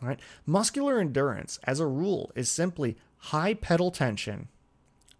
Right? 0.00 0.20
Muscular 0.44 0.98
endurance, 0.98 1.58
as 1.64 1.80
a 1.80 1.86
rule, 1.86 2.30
is 2.34 2.50
simply 2.50 2.96
high 3.18 3.54
pedal 3.54 3.90
tension 3.90 4.48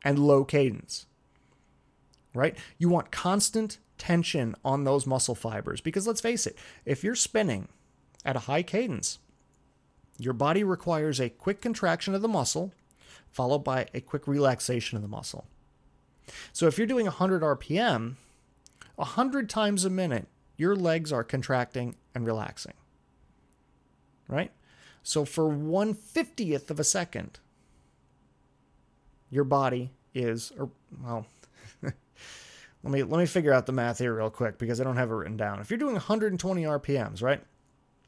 and 0.04 0.18
low 0.18 0.44
cadence. 0.44 1.06
Right? 2.36 2.56
You 2.78 2.88
want 2.88 3.10
constant 3.10 3.78
tension 3.98 4.54
on 4.64 4.84
those 4.84 5.06
muscle 5.06 5.34
fibers 5.34 5.80
because 5.80 6.06
let's 6.06 6.20
face 6.20 6.46
it, 6.46 6.56
if 6.84 7.02
you're 7.02 7.14
spinning 7.14 7.68
at 8.26 8.36
a 8.36 8.40
high 8.40 8.62
cadence. 8.62 9.18
Your 10.18 10.32
body 10.32 10.64
requires 10.64 11.20
a 11.20 11.30
quick 11.30 11.60
contraction 11.62 12.14
of 12.14 12.22
the 12.22 12.28
muscle, 12.28 12.72
followed 13.30 13.60
by 13.60 13.86
a 13.94 14.00
quick 14.00 14.26
relaxation 14.26 14.96
of 14.96 15.02
the 15.02 15.08
muscle. 15.08 15.46
So 16.52 16.66
if 16.66 16.76
you're 16.76 16.86
doing 16.86 17.06
100 17.06 17.42
RPM, 17.42 18.16
100 18.96 19.48
times 19.48 19.84
a 19.84 19.90
minute, 19.90 20.26
your 20.56 20.74
legs 20.74 21.12
are 21.12 21.22
contracting 21.22 21.96
and 22.14 22.26
relaxing. 22.26 22.74
Right? 24.26 24.50
So 25.02 25.24
for 25.24 25.44
150th 25.44 26.70
of 26.70 26.80
a 26.80 26.84
second, 26.84 27.38
your 29.30 29.44
body 29.44 29.92
is, 30.14 30.52
or, 30.58 30.70
well, 31.04 31.26
me 32.92 33.02
let 33.02 33.18
me 33.18 33.26
figure 33.26 33.52
out 33.52 33.66
the 33.66 33.72
math 33.72 33.98
here 33.98 34.14
real 34.14 34.30
quick 34.30 34.58
because 34.58 34.80
I 34.80 34.84
don't 34.84 34.96
have 34.96 35.10
it 35.10 35.14
written 35.14 35.36
down. 35.36 35.60
If 35.60 35.70
you're 35.70 35.78
doing 35.78 35.94
120 35.94 36.62
RPMs, 36.62 37.22
right? 37.22 37.42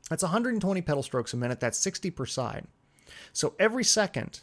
That's 0.09 0.23
120 0.23 0.83
pedal 0.83 1.03
strokes 1.03 1.35
a 1.35 1.37
minute. 1.37 1.61
That's 1.61 1.79
60 1.79 2.11
per 2.11 2.27
side. 2.27 2.67
So 3.33 3.55
every 3.59 3.85
second, 3.85 4.41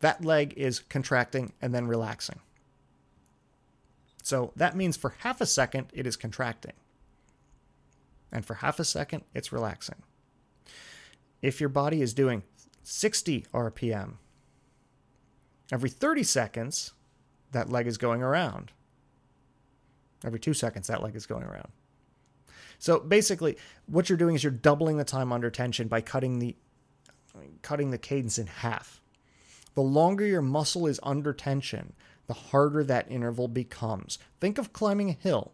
that 0.00 0.24
leg 0.24 0.54
is 0.56 0.80
contracting 0.80 1.52
and 1.60 1.74
then 1.74 1.86
relaxing. 1.86 2.40
So 4.22 4.52
that 4.56 4.76
means 4.76 4.96
for 4.96 5.14
half 5.20 5.40
a 5.40 5.46
second, 5.46 5.86
it 5.92 6.06
is 6.06 6.16
contracting. 6.16 6.74
And 8.30 8.44
for 8.44 8.54
half 8.54 8.78
a 8.78 8.84
second, 8.84 9.24
it's 9.34 9.52
relaxing. 9.52 10.02
If 11.40 11.60
your 11.60 11.70
body 11.70 12.02
is 12.02 12.12
doing 12.12 12.42
60 12.82 13.46
RPM, 13.54 14.14
every 15.72 15.90
30 15.90 16.22
seconds, 16.24 16.92
that 17.52 17.70
leg 17.70 17.86
is 17.86 17.98
going 17.98 18.22
around. 18.22 18.72
Every 20.24 20.40
two 20.40 20.54
seconds, 20.54 20.88
that 20.88 21.02
leg 21.02 21.14
is 21.14 21.26
going 21.26 21.44
around. 21.44 21.68
So 22.78 23.00
basically, 23.00 23.56
what 23.86 24.08
you're 24.08 24.18
doing 24.18 24.34
is 24.34 24.44
you're 24.44 24.52
doubling 24.52 24.98
the 24.98 25.04
time 25.04 25.32
under 25.32 25.50
tension 25.50 25.88
by 25.88 26.00
cutting 26.00 26.38
the 26.38 26.56
cutting 27.62 27.90
the 27.90 27.98
cadence 27.98 28.38
in 28.38 28.46
half. 28.46 29.00
The 29.74 29.82
longer 29.82 30.26
your 30.26 30.42
muscle 30.42 30.86
is 30.86 30.98
under 31.02 31.32
tension, 31.32 31.92
the 32.26 32.34
harder 32.34 32.82
that 32.84 33.10
interval 33.10 33.46
becomes. 33.46 34.18
Think 34.40 34.58
of 34.58 34.72
climbing 34.72 35.10
a 35.10 35.12
hill. 35.12 35.52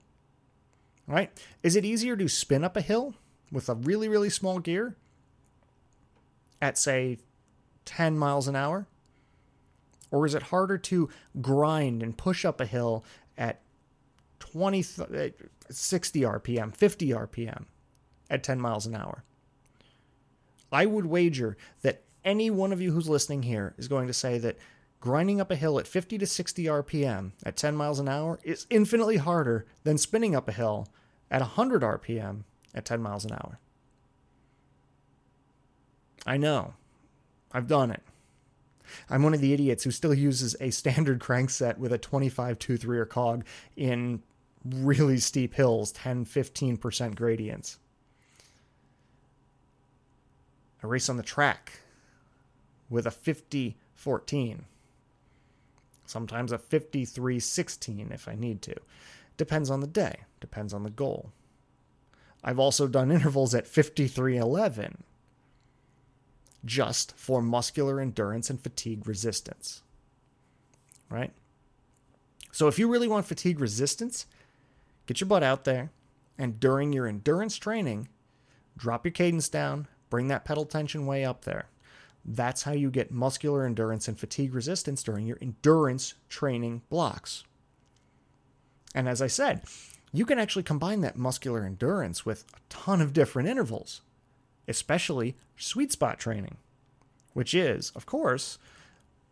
Right? 1.07 1.31
Is 1.63 1.77
it 1.77 1.85
easier 1.85 2.17
to 2.17 2.29
spin 2.29 2.65
up 2.65 2.77
a 2.77 2.81
hill 2.81 3.15
with 3.53 3.69
a 3.69 3.75
really 3.75 4.09
really 4.09 4.31
small 4.31 4.59
gear 4.59 4.97
at 6.61 6.79
say 6.79 7.19
10 7.85 8.17
miles 8.19 8.49
an 8.49 8.57
hour? 8.57 8.87
Or 10.15 10.27
is 10.27 10.35
it 10.37 10.45
harder 10.45 10.79
to 10.79 11.09
grind 11.41 12.01
and 12.01 12.17
push 12.17 12.45
up 12.45 12.61
a 12.61 12.67
hill 12.67 13.05
at 13.37 13.61
20 14.39 14.81
60 15.71 16.21
RPM, 16.21 16.77
50 16.77 17.09
RPM 17.09 17.65
at 18.31 18.45
10 18.45 18.61
miles 18.61 18.87
an 18.87 18.95
hour. 18.95 19.25
I 20.71 20.87
would 20.87 21.07
wager 21.07 21.57
that 21.83 22.03
any 22.25 22.49
one 22.49 22.73
of 22.73 22.81
you 22.81 22.93
who's 22.93 23.09
listening 23.09 23.43
here 23.43 23.75
is 23.77 23.89
going 23.89 24.07
to 24.07 24.13
say 24.13 24.39
that 24.39 24.57
grinding 25.01 25.41
up 25.41 25.51
a 25.51 25.57
hill 25.57 25.81
at 25.81 25.89
50 25.89 26.19
to 26.19 26.27
60 26.27 26.65
RPM 26.65 27.33
at 27.45 27.57
10 27.57 27.75
miles 27.75 27.99
an 27.99 28.09
hour 28.09 28.39
is 28.45 28.67
infinitely 28.71 29.17
harder 29.17 29.67
than 29.83 29.99
spinning 29.99 30.37
up 30.37 30.49
a 30.49 30.53
hill 30.53 30.87
at 31.29 31.41
100 31.41 31.83
RPM 31.83 32.45
at 32.73 32.85
10 32.85 33.03
miles 33.03 33.25
an 33.25 33.33
hour. 33.33 33.59
I 36.25 36.37
know. 36.37 36.75
I've 37.51 37.67
done 37.67 37.91
it. 37.91 38.03
I'm 39.11 39.23
one 39.23 39.35
of 39.35 39.41
the 39.41 39.53
idiots 39.53 39.85
who 39.85 39.91
still 39.91 40.15
uses 40.15 40.57
a 40.61 40.71
standard 40.71 41.21
crankset 41.21 41.79
with 41.79 41.93
a 41.93 41.99
25 41.99 42.59
tooth 42.59 42.85
rear 42.85 43.07
cog 43.07 43.45
in 43.77 44.23
really 44.65 45.19
steep 45.19 45.55
hills, 45.55 45.93
10, 45.93 46.25
15% 46.25 47.15
gradients. 47.15 47.79
I 50.83 50.87
race 50.87 51.09
on 51.09 51.17
the 51.17 51.23
track 51.23 51.81
with 52.91 53.07
a 53.07 53.11
50 53.11 53.77
14. 53.95 54.65
Sometimes 56.05 56.53
a 56.53 56.59
53 56.59 57.41
16 57.41 58.13
if 58.13 58.29
I 58.29 58.35
need 58.35 58.61
to. 58.63 58.75
Depends 59.37 59.71
on 59.71 59.81
the 59.81 59.87
day, 59.87 60.21
depends 60.41 60.75
on 60.75 60.83
the 60.83 60.91
goal. 60.91 61.33
I've 62.43 62.59
also 62.59 62.87
done 62.87 63.11
intervals 63.11 63.55
at 63.55 63.67
53 63.67 64.37
11 64.37 65.03
just 66.65 67.17
for 67.17 67.43
muscular 67.43 68.01
endurance 68.01 68.51
and 68.51 68.61
fatigue 68.61 69.07
resistance. 69.07 69.83
Right? 71.11 71.33
So 72.53 72.69
if 72.69 72.79
you 72.79 72.91
really 72.91 73.09
want 73.09 73.27
fatigue 73.27 73.61
resistance, 73.61 74.27
Get 75.07 75.21
your 75.21 75.29
butt 75.29 75.43
out 75.43 75.65
there, 75.65 75.91
and 76.39 76.59
during 76.59 76.93
your 76.93 77.07
endurance 77.07 77.57
training, 77.57 78.09
drop 78.77 79.05
your 79.05 79.13
cadence 79.13 79.49
down, 79.49 79.87
bring 80.09 80.29
that 80.29 80.45
pedal 80.45 80.65
tension 80.65 81.07
way 81.07 81.25
up 81.25 81.45
there. 81.45 81.67
That's 82.25 82.63
how 82.63 82.73
you 82.73 82.91
get 82.91 83.11
muscular 83.11 83.67
endurance 83.67 84.09
and 84.09 84.19
fatigue 84.19 84.55
resistance 84.55 85.03
during 85.03 85.27
your 85.27 85.37
endurance 85.43 86.15
training 86.31 86.83
blocks. 86.89 87.45
And 88.95 89.09
as 89.09 89.21
I 89.21 89.27
said, 89.27 89.63
you 90.11 90.25
can 90.25 90.39
actually 90.39 90.63
combine 90.63 91.03
that 91.03 91.19
muscular 91.19 91.67
endurance 91.67 92.25
with 92.25 92.45
a 92.55 92.61
ton 92.71 93.03
of 93.03 93.13
different 93.13 93.49
intervals, 93.49 94.01
especially 94.69 95.37
sweet 95.57 95.93
spot 95.93 96.19
training, 96.19 96.57
which 97.33 97.55
is, 97.55 97.91
of 97.91 98.07
course, 98.07 98.59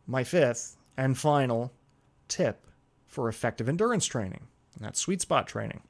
my 0.06 0.24
fifth 0.24 0.76
and 0.96 1.16
final 1.16 1.72
tip 2.28 2.66
for 3.06 3.28
effective 3.28 3.68
endurance 3.68 4.06
training. 4.06 4.46
And 4.74 4.84
that's 4.84 5.00
sweet 5.00 5.20
spot 5.20 5.46
training. 5.46 5.82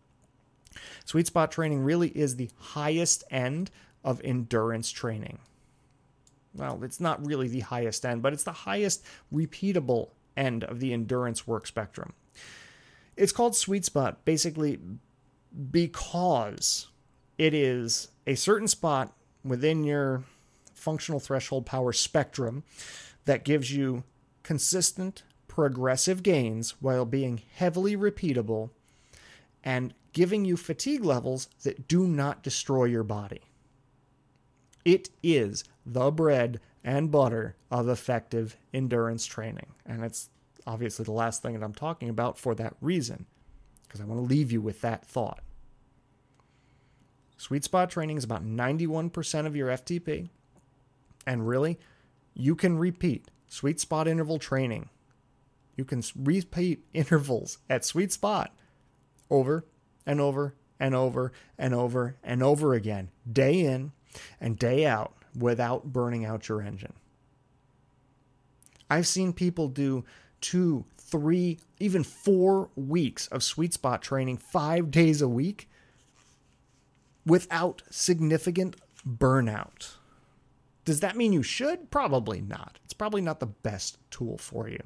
Sweet 1.05 1.27
spot 1.27 1.53
training 1.53 1.85
really 1.85 2.09
is 2.09 2.37
the 2.37 2.51
highest 2.59 3.25
end 3.31 3.71
of 4.05 4.21
endurance 4.25 4.91
training. 4.91 5.39
Well, 6.55 6.83
it's 6.83 7.01
not 7.01 7.25
really 7.25 7.49
the 7.49 7.61
highest 7.61 8.05
end, 8.05 8.23
but 8.23 8.33
it's 8.33 8.45
the 8.45 8.53
highest 8.53 9.05
repeatable 9.33 10.11
end 10.37 10.65
of 10.65 10.81
the 10.81 10.93
endurance 10.93 11.47
work 11.47 11.67
spectrum. 11.67 12.13
It's 13.17 13.33
called 13.33 13.55
sweet 13.55 13.85
spot 13.85 14.25
basically 14.25 14.79
because 15.71 16.89
it 17.39 17.55
is 17.55 18.09
a 18.27 18.35
certain 18.35 18.69
spot 18.69 19.15
within 19.45 19.85
your 19.85 20.25
functional 20.75 21.21
threshold 21.21 21.67
power 21.67 21.93
spectrum 21.93 22.65
that 23.25 23.45
gives 23.45 23.73
you 23.73 24.05
consistent 24.43 25.23
progressive 25.49 26.23
gains 26.23 26.75
while 26.81 27.05
being 27.05 27.41
heavily 27.55 27.97
repeatable 27.97 28.71
and 29.63 29.95
giving 30.13 30.45
you 30.45 30.57
fatigue 30.57 31.05
levels 31.05 31.49
that 31.63 31.87
do 31.89 32.07
not 32.07 32.43
destroy 32.43 32.85
your 32.85 33.05
body. 33.05 33.43
It 34.85 35.11
is 35.23 35.65
the 35.87 36.11
bread 36.11 36.61
and 36.83 37.11
butter 37.11 37.55
of 37.71 37.89
effective 37.89 38.57
endurance 38.75 39.25
training. 39.25 39.75
And 39.87 40.05
it's 40.05 40.29
obviously 40.67 41.05
the 41.05 41.13
last 41.13 41.43
thing 41.43 41.59
that 41.59 41.65
I'm 41.65 41.75
talking 41.75 42.09
about 42.09 42.39
for 42.39 42.55
that 42.57 42.75
reason, 42.81 43.27
because 43.85 44.01
I 44.01 44.05
want 44.05 44.21
to 44.21 44.27
leave 44.27 44.51
you 44.51 44.61
with 44.61 44.81
that 44.81 45.05
thought. 45.05 45.41
Sweet 47.43 47.65
spot 47.65 47.91
training 47.91 48.17
is 48.17 48.23
about 48.23 48.47
91% 48.47 49.47
of 49.47 49.57
your 49.57 49.69
FTP. 49.69 50.29
And 51.27 51.49
really, 51.49 51.77
you 52.35 52.55
can 52.55 52.79
repeat 52.79 53.33
sweet 53.49 53.81
spot 53.81 54.07
interval 54.07 54.39
training. 54.39 54.91
You 55.75 55.85
can 55.85 56.05
repeat 56.15 56.85
intervals 56.95 57.59
at 57.69 57.85
sweet 57.85 58.13
spot 58.13 58.55
over 59.29 59.65
and 60.07 60.21
over 60.21 60.55
and 60.79 60.95
over 60.95 61.33
and 61.59 61.75
over 61.75 62.17
and 62.23 62.45
over 62.45 62.75
again, 62.75 63.11
day 63.31 63.59
in 63.59 63.91
and 64.41 64.57
day 64.57 64.87
out, 64.87 65.13
without 65.37 65.93
burning 65.93 66.25
out 66.25 66.49
your 66.49 66.63
engine. 66.63 66.93
I've 68.89 69.09
seen 69.09 69.33
people 69.33 69.67
do 69.67 70.05
two, 70.41 70.85
three, 70.97 71.59
even 71.81 72.05
four 72.05 72.71
weeks 72.77 73.27
of 73.27 73.43
sweet 73.43 73.75
spot 73.75 74.01
training 74.01 74.37
five 74.37 74.93
days 74.93 75.21
a 75.21 75.29
week 75.29 75.69
without 77.27 77.83
significant 77.91 78.77
burnout. 79.07 79.97
Does 80.85 81.01
that 81.01 81.17
mean 81.17 81.33
you 81.33 81.43
should? 81.43 81.91
Probably 81.91 82.41
not. 82.41 82.79
It's 82.85 82.93
probably 82.93 83.21
not 83.21 83.41
the 83.41 83.47
best 83.47 83.99
tool 84.11 84.37
for 84.39 84.69
you 84.69 84.83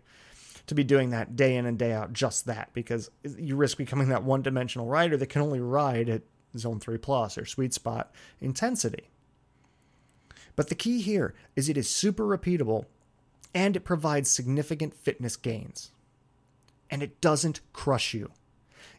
to 0.66 0.74
be 0.74 0.84
doing 0.84 1.10
that 1.10 1.36
day 1.36 1.56
in 1.56 1.64
and 1.64 1.78
day 1.78 1.92
out, 1.92 2.12
just 2.12 2.46
that, 2.46 2.70
because 2.72 3.10
you 3.38 3.56
risk 3.56 3.78
becoming 3.78 4.08
that 4.08 4.24
one 4.24 4.42
dimensional 4.42 4.86
rider 4.86 5.16
that 5.16 5.28
can 5.28 5.42
only 5.42 5.60
ride 5.60 6.08
at 6.08 6.22
zone 6.58 6.80
3 6.80 6.98
plus 6.98 7.38
or 7.38 7.44
sweet 7.44 7.72
spot 7.72 8.12
intensity. 8.40 9.08
But 10.56 10.68
the 10.68 10.74
key 10.74 11.00
here 11.02 11.34
is 11.54 11.68
it 11.68 11.76
is 11.76 11.88
super 11.88 12.24
repeatable 12.24 12.86
and 13.54 13.76
it 13.76 13.84
provides 13.84 14.30
significant 14.30 14.94
fitness 14.94 15.36
gains. 15.36 15.90
And 16.90 17.02
it 17.02 17.20
doesn't 17.20 17.60
crush 17.72 18.14
you. 18.14 18.30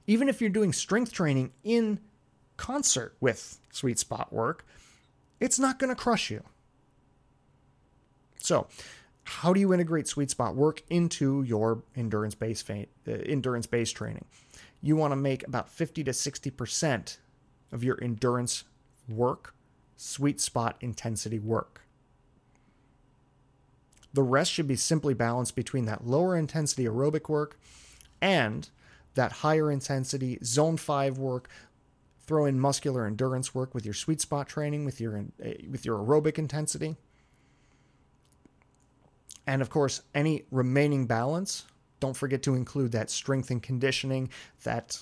Even 0.05 0.29
if 0.29 0.39
you're 0.39 0.49
doing 0.49 0.71
strength 0.71 1.11
training 1.11 1.51
in 1.63 1.99
concert 2.57 3.15
with 3.19 3.59
sweet 3.71 3.99
spot 3.99 4.33
work, 4.33 4.65
it's 5.39 5.59
not 5.59 5.79
going 5.79 5.89
to 5.89 5.95
crush 5.95 6.29
you. 6.29 6.43
So, 8.39 8.67
how 9.23 9.53
do 9.53 9.59
you 9.59 9.73
integrate 9.73 10.07
sweet 10.07 10.31
spot 10.31 10.55
work 10.55 10.81
into 10.89 11.43
your 11.43 11.83
endurance 11.95 12.35
based 12.35 12.69
uh, 12.69 12.85
endurance 13.05 13.67
based 13.67 13.95
training? 13.95 14.25
You 14.81 14.95
want 14.95 15.11
to 15.11 15.17
make 15.17 15.45
about 15.47 15.69
50 15.69 16.03
to 16.05 16.11
60% 16.11 17.17
of 17.71 17.83
your 17.83 18.01
endurance 18.01 18.63
work 19.09 19.53
sweet 19.97 20.39
spot 20.39 20.77
intensity 20.79 21.39
work. 21.39 21.81
The 24.13 24.23
rest 24.23 24.51
should 24.51 24.67
be 24.67 24.75
simply 24.75 25.13
balanced 25.13 25.55
between 25.55 25.85
that 25.85 26.07
lower 26.07 26.35
intensity 26.35 26.85
aerobic 26.85 27.27
work 27.27 27.59
and 28.21 28.69
that 29.15 29.31
higher 29.31 29.71
intensity 29.71 30.39
zone 30.43 30.77
5 30.77 31.17
work. 31.17 31.49
Throw 32.27 32.45
in 32.45 32.59
muscular 32.59 33.07
endurance 33.07 33.55
work 33.55 33.73
with 33.73 33.85
your 33.85 33.93
sweet 33.93 34.19
spot 34.19 34.49
training 34.49 34.83
with 34.83 34.99
your 34.99 35.17
uh, 35.17 35.49
with 35.69 35.85
your 35.85 35.97
aerobic 35.97 36.37
intensity. 36.37 36.97
And 39.47 39.61
of 39.61 39.69
course, 39.69 40.01
any 40.13 40.43
remaining 40.51 41.07
balance, 41.07 41.65
don't 42.01 42.17
forget 42.17 42.43
to 42.43 42.53
include 42.53 42.91
that 42.91 43.09
strength 43.09 43.49
and 43.49 43.63
conditioning, 43.63 44.29
that 44.63 44.99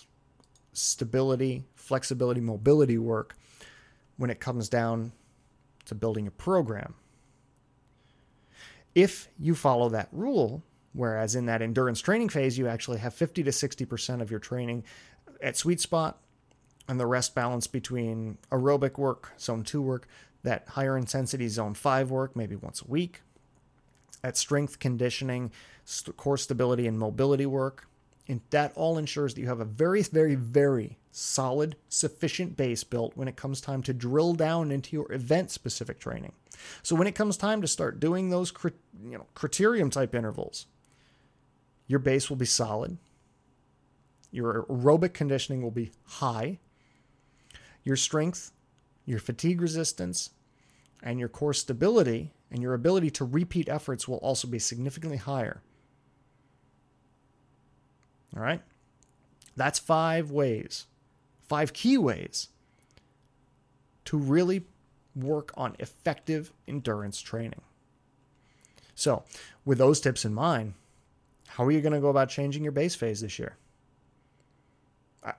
stability, 0.71 1.65
flexibility, 1.73 2.41
mobility 2.41 2.99
work 2.99 3.35
when 4.17 4.29
it 4.29 4.39
comes 4.39 4.69
down 4.69 5.11
to 5.85 5.95
building 5.95 6.27
a 6.27 6.31
program. 6.31 6.93
If 8.93 9.29
you 9.39 9.55
follow 9.55 9.89
that 9.89 10.09
rule, 10.11 10.63
whereas 10.93 11.35
in 11.35 11.47
that 11.47 11.63
endurance 11.63 12.01
training 12.01 12.29
phase, 12.29 12.57
you 12.57 12.67
actually 12.67 12.99
have 12.99 13.15
50 13.15 13.43
to 13.43 13.51
60% 13.51 14.21
of 14.21 14.29
your 14.29 14.39
training 14.39 14.83
at 15.41 15.57
sweet 15.57 15.81
spot 15.81 16.19
and 16.87 16.99
the 16.99 17.05
rest 17.05 17.33
balance 17.33 17.67
between 17.67 18.37
aerobic 18.51 18.97
work, 18.97 19.33
zone 19.39 19.63
two 19.63 19.81
work, 19.81 20.07
that 20.43 20.67
higher 20.69 20.97
intensity 20.97 21.47
zone 21.47 21.73
five 21.73 22.11
work, 22.11 22.35
maybe 22.35 22.55
once 22.55 22.81
a 22.81 22.87
week, 22.87 23.21
at 24.23 24.37
strength 24.37 24.79
conditioning, 24.79 25.51
core 26.17 26.37
stability, 26.37 26.87
and 26.87 26.99
mobility 26.99 27.45
work. 27.45 27.87
And 28.27 28.41
that 28.49 28.73
all 28.75 28.97
ensures 28.97 29.33
that 29.33 29.41
you 29.41 29.47
have 29.47 29.59
a 29.59 29.65
very, 29.65 30.01
very, 30.01 30.35
very 30.35 30.97
solid, 31.11 31.75
sufficient 31.89 32.57
base 32.57 32.83
built 32.83 33.15
when 33.15 33.27
it 33.27 33.35
comes 33.35 33.61
time 33.61 33.83
to 33.83 33.93
drill 33.93 34.33
down 34.33 34.71
into 34.71 34.95
your 34.95 35.11
event 35.11 35.51
specific 35.51 35.99
training. 35.99 36.33
So 36.81 36.95
when 36.95 37.07
it 37.07 37.15
comes 37.15 37.37
time 37.37 37.61
to 37.61 37.67
start 37.67 37.99
doing 37.99 38.29
those 38.29 38.51
you 38.63 39.17
know, 39.17 39.25
criterium 39.35 39.91
type 39.91 40.15
intervals, 40.15 40.65
your 41.87 41.99
base 41.99 42.29
will 42.29 42.37
be 42.37 42.45
solid. 42.45 42.97
Your 44.31 44.65
aerobic 44.65 45.13
conditioning 45.13 45.61
will 45.61 45.71
be 45.71 45.91
high. 46.05 46.59
Your 47.85 47.95
strength, 47.95 48.51
your 49.05 49.19
fatigue 49.19 49.61
resistance, 49.61 50.31
and 51.01 51.19
your 51.19 51.29
core 51.29 51.53
stability 51.53 52.33
and 52.51 52.61
your 52.61 52.73
ability 52.73 53.11
to 53.11 53.25
repeat 53.25 53.69
efforts 53.69 54.07
will 54.07 54.17
also 54.17 54.47
be 54.47 54.59
significantly 54.59 55.17
higher. 55.17 55.61
All 58.35 58.41
right? 58.41 58.61
That's 59.55 59.79
five 59.79 60.31
ways, 60.31 60.87
five 61.47 61.71
key 61.71 61.97
ways 61.97 62.49
to 64.05 64.17
really 64.17 64.65
work 65.15 65.53
on 65.55 65.75
effective 65.79 66.51
endurance 66.67 67.21
training. 67.21 67.61
So, 68.95 69.23
with 69.63 69.77
those 69.77 69.99
tips 69.99 70.25
in 70.25 70.33
mind, 70.33 70.73
how 71.47 71.65
are 71.65 71.71
you 71.71 71.81
going 71.81 71.93
to 71.93 71.99
go 71.99 72.09
about 72.09 72.29
changing 72.29 72.63
your 72.63 72.71
base 72.71 72.95
phase 72.95 73.21
this 73.21 73.39
year? 73.39 73.57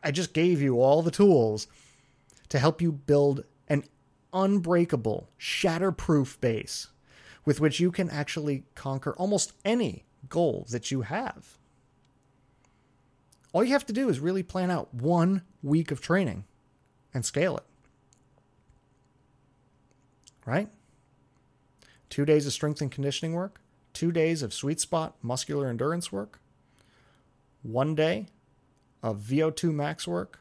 I 0.03 0.11
just 0.11 0.33
gave 0.33 0.61
you 0.61 0.81
all 0.81 1.03
the 1.03 1.11
tools 1.11 1.69
to 2.49 2.59
help 2.59 2.81
you 2.81 2.93
build 2.93 3.45
an 3.69 3.85
unbreakable, 4.33 5.29
shatterproof 5.39 6.41
base 6.41 6.89
with 7.45 7.61
which 7.61 7.81
you 7.81 7.91
can 7.91 8.11
actually 8.11 8.65
conquer 8.75 9.15
almost 9.17 9.53
any 9.65 10.05
goal 10.29 10.67
that 10.71 10.91
you 10.91 11.03
have. 11.03 11.57
All 13.53 13.65
you 13.65 13.73
have 13.73 13.87
to 13.87 13.93
do 13.93 14.09
is 14.09 14.21
really 14.21 14.43
plan 14.43 14.71
out 14.71 14.93
one 14.93 15.43
week 15.63 15.91
of 15.91 16.01
training 16.01 16.45
and 17.15 17.25
scale 17.25 17.57
it. 17.57 17.65
Right? 20.45 20.69
Two 22.11 22.25
days 22.25 22.47
of 22.47 22.53
strength 22.53 22.81
and 22.81 22.91
conditioning 22.91 23.33
work, 23.33 23.61
two 23.93 24.13
days 24.13 24.43
of 24.43 24.53
sweet 24.53 24.81
spot 24.81 25.15
muscular 25.23 25.69
endurance 25.69 26.13
work, 26.13 26.41
one 27.63 27.95
day 27.95 28.27
of 29.03 29.21
VO2 29.21 29.73
max 29.73 30.07
work 30.07 30.41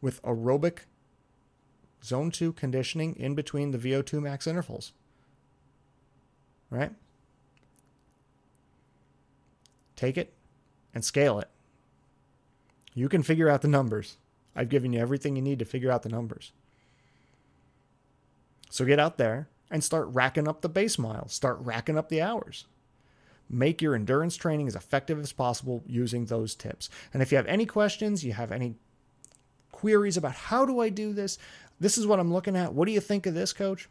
with 0.00 0.22
aerobic 0.22 0.80
zone 2.04 2.30
2 2.30 2.52
conditioning 2.52 3.14
in 3.16 3.34
between 3.34 3.70
the 3.70 3.78
VO2 3.78 4.22
max 4.22 4.46
intervals 4.46 4.92
right? 6.70 6.92
Take 9.94 10.18
it 10.18 10.34
and 10.94 11.04
scale 11.04 11.38
it. 11.38 11.48
You 12.94 13.08
can 13.08 13.22
figure 13.22 13.48
out 13.48 13.62
the 13.62 13.68
numbers. 13.68 14.16
I've 14.54 14.68
given 14.68 14.92
you 14.92 15.00
everything 15.00 15.36
you 15.36 15.42
need 15.42 15.58
to 15.58 15.64
figure 15.64 15.90
out 15.90 16.02
the 16.02 16.08
numbers. 16.08 16.52
So 18.70 18.84
get 18.84 18.98
out 18.98 19.18
there 19.18 19.48
and 19.70 19.84
start 19.84 20.08
racking 20.10 20.48
up 20.48 20.60
the 20.60 20.68
base 20.68 20.98
miles, 20.98 21.32
start 21.32 21.58
racking 21.60 21.98
up 21.98 22.08
the 22.08 22.22
hours. 22.22 22.66
Make 23.48 23.80
your 23.80 23.94
endurance 23.94 24.36
training 24.36 24.66
as 24.66 24.74
effective 24.74 25.20
as 25.20 25.32
possible 25.32 25.84
using 25.86 26.24
those 26.24 26.54
tips. 26.54 26.90
And 27.12 27.22
if 27.22 27.30
you 27.30 27.36
have 27.36 27.46
any 27.46 27.64
questions, 27.64 28.24
you 28.24 28.32
have 28.32 28.50
any 28.50 28.74
queries 29.70 30.16
about 30.16 30.34
how 30.34 30.64
do 30.64 30.80
I 30.80 30.88
do 30.88 31.12
this, 31.12 31.38
this 31.80 31.98
is 31.98 32.06
what 32.06 32.20
I'm 32.20 32.32
looking 32.32 32.56
at. 32.56 32.72
What 32.72 32.86
do 32.86 32.92
you 32.92 33.00
think 33.00 33.26
of 33.26 33.34
this, 33.34 33.52
coach? 33.52 33.88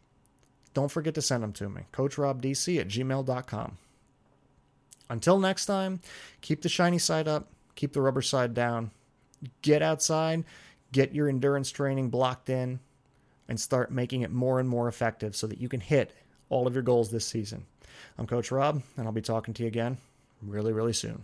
don't 0.76 0.92
forget 0.92 1.16
to 1.16 1.22
send 1.22 1.42
them 1.42 1.54
to 1.54 1.70
me. 1.70 1.84
CoachRobDC 1.94 2.80
at 2.80 2.88
gmail.com. 2.88 3.78
Until 5.10 5.40
next 5.40 5.66
time, 5.66 6.02
keep 6.42 6.62
the 6.62 6.70
shiny 6.70 7.00
side 7.00 7.28
up, 7.28 7.48
keep 7.74 7.94
the 7.94 8.02
rubber 8.02 8.22
side 8.22 8.54
down. 8.54 8.92
Get 9.62 9.82
outside, 9.82 10.44
get 10.92 11.16
your 11.16 11.30
endurance 11.30 11.72
training 11.72 12.10
blocked 12.10 12.50
in, 12.50 12.80
and 13.48 13.60
start 13.60 13.92
making 13.92 14.22
it 14.22 14.32
more 14.32 14.60
and 14.60 14.68
more 14.68 14.88
effective 14.88 15.36
so 15.36 15.48
that 15.48 15.62
you 15.62 15.70
can 15.70 15.80
hit 15.80 16.12
all 16.50 16.68
of 16.68 16.74
your 16.74 16.84
goals 16.84 17.10
this 17.10 17.26
season. 17.26 17.66
I'm 18.18 18.28
Coach 18.28 18.52
Rob, 18.52 18.82
and 18.98 19.06
I'll 19.06 19.14
be 19.14 19.22
talking 19.22 19.54
to 19.56 19.64
you 19.64 19.68
again 19.68 19.98
really, 20.42 20.74
really 20.74 20.94
soon. 20.94 21.24